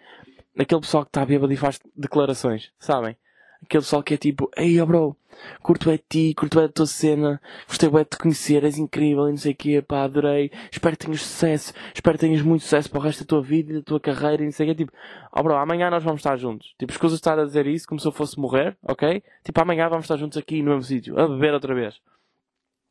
[0.59, 3.17] aquele pessoal que está bêbado e faz declarações, sabem?
[3.63, 5.17] Aquele pessoal que é tipo, ei, oh bro,
[5.63, 9.29] curto é ti, curto é da tua cena, gostei bem de te conhecer, és incrível
[9.29, 12.63] e não sei o quê, pá, adorei, espero que tenhas sucesso, espero que tenhas muito
[12.63, 14.71] sucesso para o resto da tua vida e da tua carreira e não sei o
[14.71, 14.93] quê, tipo,
[15.33, 16.75] oh bro, amanhã nós vamos estar juntos.
[16.79, 19.23] Tipo, escusa estar a dizer isso como se eu fosse morrer, ok?
[19.45, 22.01] Tipo, amanhã vamos estar juntos aqui no mesmo sítio, a beber outra vez.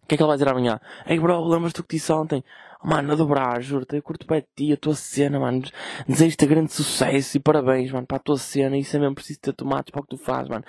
[0.07, 0.79] que é que ele vai dizer amanhã?
[1.05, 2.43] Ei bro, lembras-te do que disse ontem?
[2.81, 5.63] Mano, a dobrar, juro-te, eu curto bem ti, a tua cena, mano.
[6.07, 8.77] Desejo-te grande sucesso e parabéns, mano, para a tua cena.
[8.77, 10.63] Isso é mesmo preciso ter tomates para o que tu fazes, mano.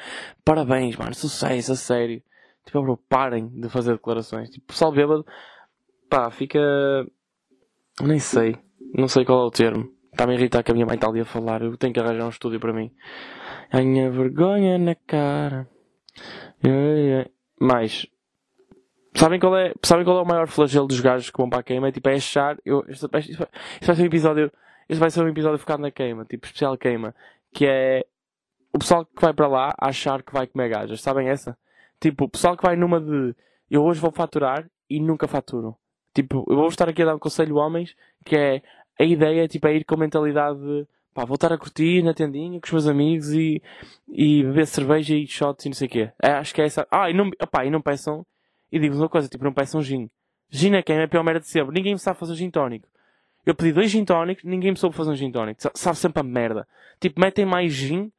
[0.44, 2.20] Parabéns, mano, sucesso, a sério.
[2.66, 4.51] Tipo, bro, parem de fazer declarações.
[4.51, 5.25] Tipo, pessoal bêbado,
[6.09, 6.59] pá, fica.
[8.03, 8.57] Nem sei.
[8.92, 9.88] Não sei qual é o termo.
[10.12, 11.62] Está-me a irritar que a minha mãe está ali a falar.
[11.62, 12.92] Eu tenho que arranjar um estúdio para mim.
[13.73, 15.68] Ganha vergonha na cara.
[17.61, 18.07] Mais.
[19.20, 21.62] Sabem qual, é, sabem qual é o maior flagelo dos gajos que vão para a
[21.62, 21.88] queima?
[21.88, 22.56] É tipo, é achar.
[22.64, 24.50] Eu, isto, isto, vai, isto vai ser um episódio.
[24.88, 27.14] Este vai ser um episódio focado na queima, tipo, especial queima.
[27.52, 28.06] Que é
[28.72, 31.02] o pessoal que vai para lá achar que vai comer gajas.
[31.02, 31.54] Sabem essa?
[32.00, 33.35] Tipo, o pessoal que vai numa de
[33.70, 35.76] eu hoje vou faturar e nunca faturo.
[36.14, 38.62] Tipo, eu vou estar aqui a dar um conselho homens que é
[38.98, 42.59] a ideia tipo, é ir com a mentalidade de pá, voltar a curtir na tendinha
[42.59, 43.62] com os meus amigos e,
[44.09, 46.11] e beber cerveja e shots e não sei o quê.
[46.22, 46.87] É, acho que é essa.
[46.90, 48.24] Ah, e não, opá, e não peçam
[48.70, 50.11] e digo-vos uma coisa, tipo, não peçam gin.
[50.50, 51.74] Gin é quem é a pior merda de sempre.
[51.74, 52.88] Ninguém me sabe fazer um gin tónico.
[53.46, 55.61] Eu pedi dois gin tónicos, ninguém me soube fazer um gin tónico.
[55.74, 56.66] Sabe sempre a merda.
[57.00, 58.12] Tipo, metem mais gin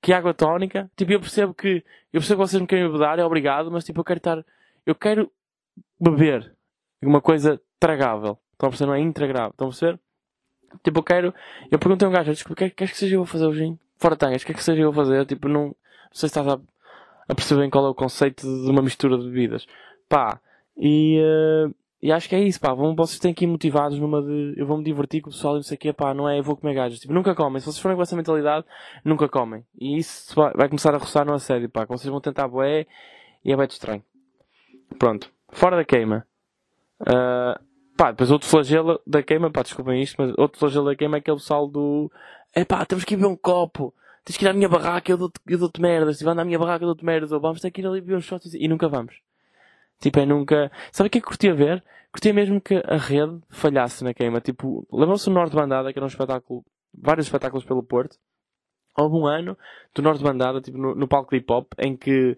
[0.00, 0.90] que água tónica.
[0.96, 4.00] Tipo, eu percebo que, eu percebo que vocês me querem beber, é obrigado, mas tipo,
[4.00, 4.44] eu quero estar,
[4.86, 5.30] eu quero
[6.00, 6.52] beber
[7.00, 8.38] uma coisa tragável.
[8.52, 8.90] Estão a perceber?
[8.90, 9.50] Não é intragável.
[9.50, 10.00] Estão a perceber?
[10.82, 11.34] Tipo, eu quero,
[11.70, 13.78] eu perguntei a um gajo, desculpa, queres que seja eu a fazer o gin?
[13.98, 15.26] Fora tangas, quer que seja eu a fazer?
[15.26, 15.74] Tipo, não, não
[16.12, 16.58] sei se estás a,
[17.28, 19.66] a perceber qual é o conceito de uma mistura de bebidas.
[20.12, 20.38] Pá,
[20.76, 22.74] e, uh, e acho que é isso, pá.
[22.74, 25.56] Vocês têm que ir motivados numa de eu vou me divertir com o pessoal e
[25.56, 27.00] não sei o quê, pá, não é eu vou comer gajas.
[27.00, 27.60] Tipo, nunca comem.
[27.60, 28.66] Se vocês forem com essa mentalidade,
[29.02, 29.64] nunca comem.
[29.80, 31.86] E isso vai, começar a roçar no assédio, pá.
[31.86, 32.86] Que vocês vão tentar boé
[33.42, 34.02] e é bem estranho.
[34.98, 35.32] Pronto.
[35.48, 36.26] Fora da queima.
[37.00, 37.58] Uh,
[37.96, 41.20] pá, depois outro flagelo da queima, pá, desculpem isto, mas outro flagelo da queima é
[41.20, 42.12] aquele pessoal do.
[42.54, 43.94] É pá, temos que ir beber um copo.
[44.26, 46.18] Tens que ir à minha barraca, eu dou-te dou merdas.
[46.18, 47.32] Se vai à minha barraca, eu dou-te merdas.
[47.32, 49.14] Ou vamos ter que ir ali beber um shot e nunca vamos.
[50.02, 50.70] Tipo, é nunca.
[50.90, 51.82] Sabe o que é que curtia ver?
[52.10, 54.40] Curtia mesmo que a rede falhasse na queima.
[54.40, 58.18] Tipo, lembram-se do Norte Bandada, que era um espetáculo, vários espetáculos pelo Porto.
[58.98, 59.56] Houve um ano
[59.94, 62.36] do Norte Bandada, tipo, no, no palco de hip hop, em que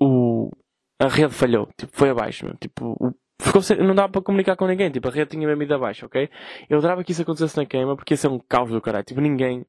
[0.00, 0.50] o,
[0.98, 1.68] a rede falhou.
[1.76, 2.56] Tipo, foi abaixo, meu.
[2.56, 4.88] Tipo, o, ficou sem, não dava para comunicar com ninguém.
[4.90, 6.30] Tipo, a rede tinha mesmo ido abaixo, ok?
[6.70, 9.04] Eu adorava que isso acontecesse na queima, porque ia ser um caos do caralho.
[9.04, 9.66] Tipo, ninguém.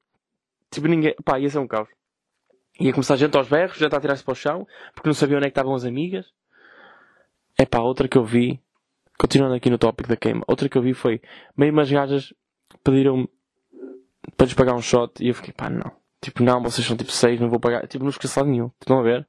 [0.69, 1.15] Tipo, ninguém.
[1.25, 1.89] Pá, ia ser um caos.
[2.80, 5.47] Ia começar gente aos berros, gente a tirar-se para o chão, porque não sabia onde
[5.47, 6.32] é que estavam as amigas.
[7.58, 8.62] É pá, outra que eu vi,
[9.17, 11.22] continuando aqui no tópico da queima, outra que eu vi foi,
[11.56, 12.34] meio umas gajas
[12.84, 13.28] pediram
[14.36, 15.91] para lhes pagar um shot e eu fiquei, pá, não.
[16.20, 17.88] Tipo, não, vocês são tipo seis, não vou pagar.
[17.88, 18.72] Tipo, não esqueço lado nenhum.
[18.82, 19.28] Estão a ver?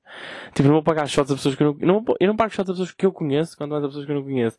[0.55, 2.01] Tipo, não vou pagar shots a pessoas que eu não.
[2.01, 4.11] não eu não pago shots a pessoas que eu conheço, quanto mais a pessoas que
[4.11, 4.57] eu não conheço.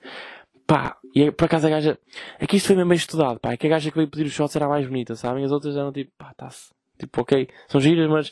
[0.68, 1.98] Pá, e é, por acaso a gaja.
[2.40, 3.54] É que isto foi mesmo bem estudado, pá.
[3.54, 5.44] É que a gaja que veio pedir os shots era a mais bonita, sabem?
[5.44, 6.70] As outras eram tipo, pá, tá-se.
[7.00, 8.32] Tipo, ok, são giras, mas.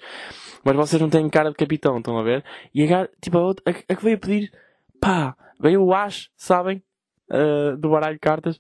[0.64, 2.44] Mas vocês não têm cara de capitão, estão a ver?
[2.76, 4.52] E a gaja, tipo, a, outra, a, a que veio pedir
[5.00, 6.84] pá, veio o Ash, sabem?
[7.30, 8.58] Uh, do baralho de cartas.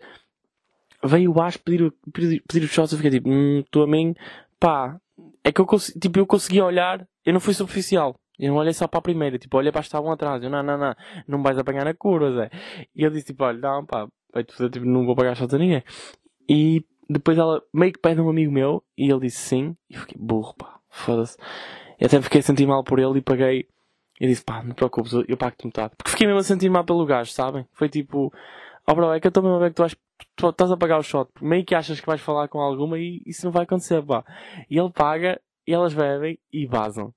[1.04, 2.92] Veio o Ash pedir, pedir, pedir os shots.
[2.92, 4.16] Eu fiquei tipo, hum, tu a mim,
[4.60, 5.00] pá.
[5.44, 5.66] É que eu,
[6.00, 8.16] tipo, eu consegui olhar, eu não fui superficial.
[8.38, 10.44] Eu não olhei só para a primeira, tipo, olhei para que estavam atrás.
[10.44, 10.96] Eu, não, não, não,
[11.28, 12.50] não vais apanhar na curva, Zé.
[12.96, 15.84] E eu disse, tipo, olha, não, pá, vai tipo, não vou pagar shots a ninguém.
[16.48, 19.76] E depois ela meio que pede um amigo meu, e ele disse sim.
[19.90, 21.38] E eu fiquei, burro, pá, foda-se.
[22.00, 23.68] E até fiquei a sentir mal por ele e paguei
[24.20, 25.94] eu disse, pá, não te preocupes, eu pago-te metade.
[25.96, 27.68] Porque fiquei mesmo a sentir mal pelo gajo, sabem?
[27.74, 28.34] Foi tipo,
[28.88, 29.96] ó oh, bro, é que eu estou mesmo a ver que tu, vais,
[30.36, 31.30] tu estás a pagar o shot.
[31.42, 34.24] Meio que achas que vais falar com alguma e isso não vai acontecer, pá.
[34.70, 37.14] E ele paga, e elas bebem e vazam.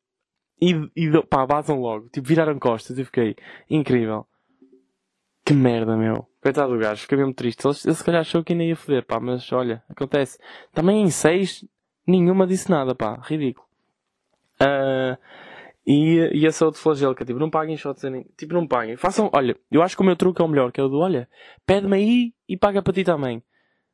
[0.60, 2.08] E, e pá, vazam logo.
[2.10, 3.34] Tipo, viraram costas e fiquei,
[3.68, 4.26] incrível.
[5.42, 6.28] Que merda, meu.
[6.42, 7.66] Coitado do gajo, fiquei mesmo triste.
[7.66, 10.38] Ele, ele se calhar achou que ainda ia foder, pá, mas olha, acontece.
[10.72, 11.64] Também em seis,
[12.06, 13.66] nenhuma disse nada, pá, ridículo.
[14.60, 15.16] Uh,
[15.86, 18.24] e, e esse é outro flagelo, que é tipo, não paguem shots nem.
[18.36, 18.96] Tipo, não paguem.
[18.96, 20.98] Façam, olha, eu acho que o meu truque é o melhor, que é o do,
[20.98, 21.28] olha,
[21.66, 23.42] pede-me aí e paga para ti também.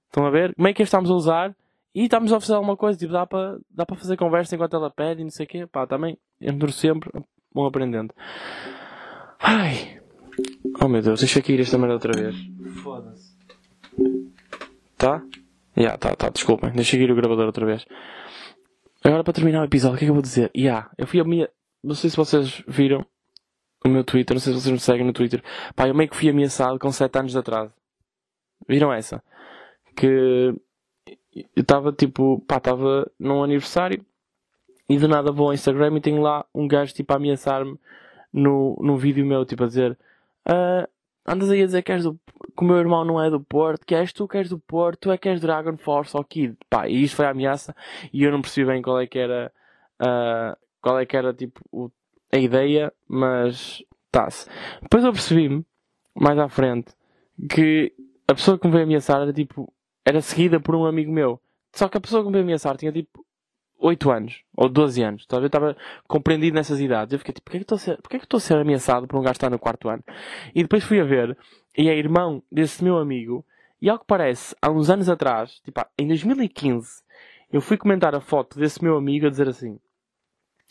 [0.07, 0.55] Estão a ver?
[0.55, 1.57] Como é que estamos a usar?
[1.94, 5.22] E estamos a oferecer alguma coisa, tipo, dá para dá fazer conversa enquanto ela pede
[5.22, 5.66] e não sei o quê.
[5.66, 7.11] Pá, também, entro sempre,
[7.53, 8.12] vão aprendendo.
[9.40, 10.01] Ai.
[10.83, 12.37] Oh meu Deus, deixa aqui ir esta merda outra vez.
[12.83, 13.37] Foda-se.
[14.99, 15.22] Tá?
[15.75, 16.70] Já, yeah, tá, tá, desculpem.
[16.72, 17.87] Deixa aqui ir o gravador outra vez.
[19.03, 20.51] Agora para terminar o episódio, o que é que eu vou dizer?
[20.55, 21.49] Ya, yeah, eu fui a minha
[21.87, 23.07] não sei se vocês viram
[23.85, 25.42] o meu Twitter, não sei se vocês me seguem no Twitter.
[25.75, 27.72] Pá, eu meio que fui ameaçado com 7 anos de atraso.
[28.68, 29.22] Viram essa?
[29.96, 30.53] Que
[31.55, 34.05] eu estava tipo, pá, estava num aniversário
[34.88, 37.79] e de nada vou ao Instagram e tenho lá um gajo tipo a ameaçar-me
[38.33, 39.96] no, no vídeo meu, tipo a dizer
[40.49, 40.88] uh,
[41.25, 43.87] andas aí a dizer que, és do, que o meu irmão não é do Porto,
[43.87, 46.57] que és tu que és do Porto, tu é que és Dragon Force ou Kid.
[46.68, 47.75] Pá, e isto foi a ameaça
[48.12, 49.53] e eu não percebi bem qual é que era
[50.01, 51.90] uh, qual é que era tipo o,
[52.33, 54.49] a ideia, mas tá-se.
[54.81, 55.66] Depois eu percebi-me
[56.14, 56.94] mais à frente,
[57.51, 57.92] que
[58.29, 59.72] a pessoa que me veio ameaçar era tipo,
[60.05, 61.40] era seguida por um amigo meu.
[61.72, 63.27] Só que a pessoa que me veio ameaçar tinha tipo
[63.81, 65.27] 8 anos, ou 12 anos.
[65.27, 67.12] Talvez eu estava compreendido nessas idades.
[67.12, 69.18] Eu fiquei tipo, porquê que estou a ser, porquê que estou a ser ameaçado por
[69.18, 70.05] um gajo que está no quarto ano?
[70.55, 71.37] E depois fui a ver,
[71.77, 73.44] e é irmão desse meu amigo,
[73.83, 77.03] e ao que parece, há uns anos atrás, tipo, em 2015,
[77.53, 79.81] eu fui comentar a foto desse meu amigo a dizer assim.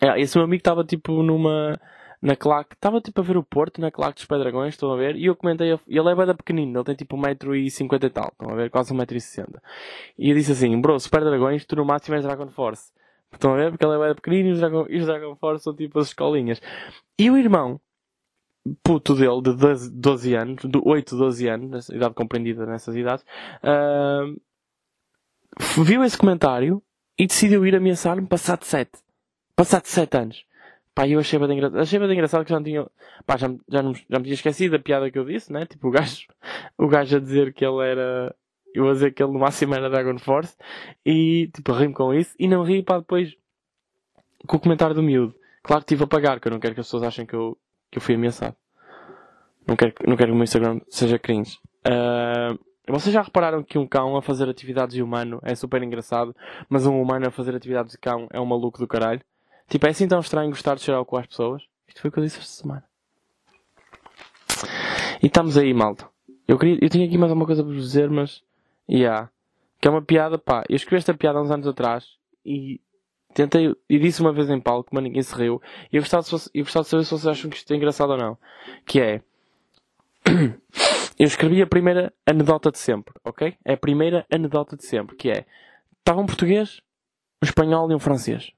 [0.01, 1.79] É, esse meu amigo estava tipo numa,
[2.21, 5.15] na claque, estava tipo a ver o Porto na claque dos Pedragões, estão a ver?
[5.15, 8.55] E eu comentei, ele é bem pequenino, ele tem tipo 1,50m e tal, estão a
[8.55, 8.69] ver?
[8.69, 9.61] Quase 1,60m.
[10.17, 12.91] E eu disse assim, bro, Super Dragões, tu no máximo és Dragon Force.
[13.31, 13.71] Estão a ver?
[13.71, 16.07] Porque ele é bem pequenino e os Dragon, e os Dragon Force são tipo as
[16.07, 16.61] escolinhas.
[17.17, 17.79] E o irmão,
[18.83, 23.23] puto dele, de 12, 12 anos, de 8, 12 anos, idade compreendida nessas idades,
[23.63, 24.35] uh,
[25.83, 26.81] viu esse comentário
[27.17, 29.04] e decidiu ir ameaçar-me passado 7.
[29.55, 30.45] Passado 7 anos.
[30.93, 31.79] Pá, eu achei bem engraçado.
[31.79, 32.85] Achei bem engraçado que já não tinha.
[33.25, 35.65] Pá, já, já, não, já me tinha esquecido da piada que eu disse, né?
[35.65, 36.27] Tipo, o gajo,
[36.77, 38.35] o gajo a dizer que ele era.
[38.73, 40.55] Eu a dizer que ele no máximo era Dragon Force.
[41.05, 42.35] E, tipo, ri-me com isso.
[42.37, 43.33] E não ri, pá, depois.
[44.45, 45.33] Com o comentário do miúdo.
[45.63, 47.57] Claro que tive a pagar, que eu não quero que as pessoas achem que eu,
[47.89, 48.55] que eu fui ameaçado.
[49.65, 51.57] Não quero, não quero que o meu Instagram seja cringe.
[51.87, 56.35] Uh, vocês já repararam que um cão a fazer atividades de humano é super engraçado,
[56.69, 59.21] mas um humano a fazer atividades de cão é um maluco do caralho?
[59.67, 61.63] Tipo, é assim tão estranho gostar de cheirar o cu às pessoas?
[61.87, 62.83] Isto foi o que eu disse esta semana.
[65.21, 66.07] E estamos aí, malta.
[66.47, 68.43] Eu, queria, eu tinha aqui mais alguma coisa para vos dizer, mas.
[68.89, 69.29] Yeah.
[69.81, 70.63] Que é uma piada, pá.
[70.69, 72.05] Eu escrevi esta piada há uns anos atrás
[72.45, 72.79] e
[73.33, 73.75] tentei.
[73.89, 75.61] E disse uma vez em palco, mas ninguém se riu.
[75.91, 78.11] E eu gostava, de, eu gostava de saber se vocês acham que isto é engraçado
[78.11, 78.37] ou não.
[78.85, 79.21] Que é.
[81.17, 83.55] Eu escrevi a primeira anedota de sempre, ok?
[83.63, 85.45] É a primeira anedota de sempre, que é.
[85.99, 86.81] Estava um português,
[87.41, 88.51] um espanhol e um francês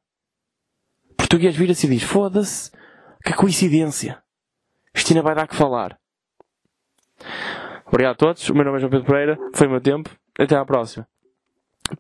[1.27, 2.71] português vira-se e diz: Foda-se,
[3.23, 4.23] que coincidência.
[5.09, 5.99] Ainda vai dar que falar.
[7.85, 8.49] Obrigado a todos.
[8.49, 9.37] O meu nome é João Pedro Pereira.
[9.53, 10.09] Foi o meu tempo.
[10.37, 11.07] Até à próxima.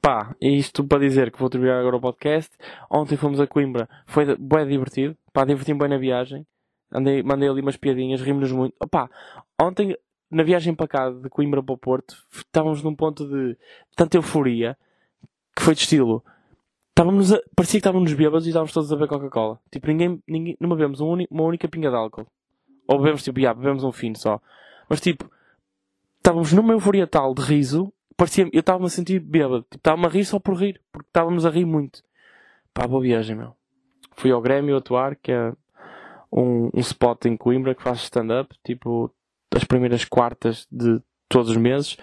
[0.01, 2.51] Pá, isto para dizer que vou terminar agora o podcast.
[2.89, 3.87] Ontem fomos a Coimbra.
[4.05, 5.15] Foi bem divertido.
[5.31, 6.45] Pá, diverti-me bem na viagem.
[6.91, 8.75] Andei, mandei ali umas piadinhas, rimos-nos muito.
[8.81, 9.09] Opá,
[9.61, 9.95] ontem,
[10.31, 13.57] na viagem para cá, de Coimbra para o Porto, estávamos num ponto de
[13.95, 14.77] tanta euforia
[15.55, 16.23] que foi de estilo
[16.97, 19.59] Estávamos a, parecia que estávamos bêbados e estávamos todos a beber Coca-Cola.
[19.71, 22.25] Tipo, ninguém, ninguém, não bebemos um uma única pinga de álcool.
[22.87, 24.41] Ou bebemos, tipo, já, bebemos um fino só.
[24.89, 25.29] Mas, tipo,
[26.17, 29.61] estávamos numa euforia tal de riso, parecia eu estava-me a sentir bêbado.
[29.61, 32.01] Tipo, estava-me a rir só por rir, porque estávamos a rir muito.
[32.73, 33.53] Pá, boa viagem, meu.
[34.15, 35.53] Fui ao Grêmio atuar, que é
[36.31, 39.13] um, um spot em Coimbra que faz stand-up, tipo,
[39.55, 41.95] as primeiras quartas de todos os meses.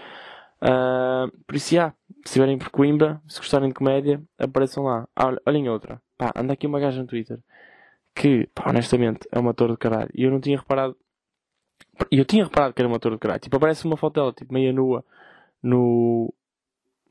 [0.62, 1.92] Uh, por isso, já,
[2.24, 5.06] se estiverem por Coimbra, se gostarem de comédia, apareçam lá.
[5.14, 6.00] Ah, olhem outra.
[6.16, 7.38] Pá, anda aqui uma gaja no Twitter
[8.14, 10.10] que, pá, honestamente, é uma torre de caralho.
[10.14, 10.96] E eu não tinha reparado.
[12.10, 13.40] Eu tinha reparado que era uma torre de caralho.
[13.40, 15.04] Tipo, aparece uma foto dela, tipo, meia nua,
[15.62, 16.32] no.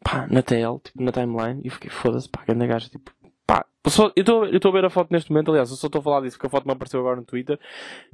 [0.04, 1.62] pá, na TL, tipo, na timeline.
[1.64, 3.12] E eu fiquei, foda-se, pá, grande gaja, tipo,
[3.46, 3.66] pá.
[3.88, 4.24] Só, eu
[4.56, 6.48] estou a ver a foto neste momento, aliás, eu só estou a falar disso porque
[6.48, 7.60] a foto me apareceu agora no Twitter.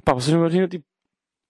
[0.04, 0.84] Pá, vocês me imaginam, tipo,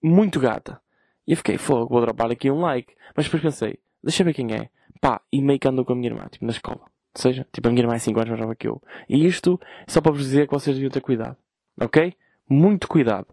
[0.03, 0.81] muito gata.
[1.27, 2.95] E eu fiquei, fogo, vou dropar aqui um like.
[3.17, 4.71] Mas depois pensei, deixa eu ver quem é.
[5.01, 6.81] Pá, e meio que andou com a minha irmã, tipo, na escola.
[6.81, 8.81] Ou seja, tipo, a minha irmã é 5 anos mais nova que eu.
[9.09, 11.37] E isto só para vos dizer que vocês deviam ter cuidado.
[11.81, 12.15] Ok?
[12.49, 13.27] Muito cuidado.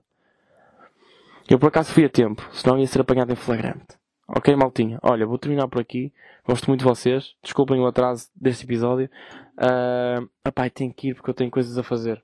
[1.49, 3.97] Eu por acaso fui a tempo, senão ia ser apanhado em flagrante.
[4.27, 4.99] Ok, maltinha?
[5.01, 6.11] Olha, vou terminar por aqui.
[6.45, 7.35] Gosto muito de vocês.
[7.41, 9.09] Desculpem o atraso deste episódio.
[9.57, 12.21] Uh, epá, tenho que ir porque eu tenho coisas a fazer.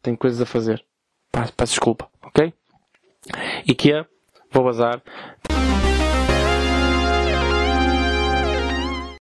[0.00, 0.84] Tenho coisas a fazer.
[1.30, 2.52] Peço desculpa, ok?
[3.66, 4.06] E que é?
[4.50, 5.02] Vou bazar.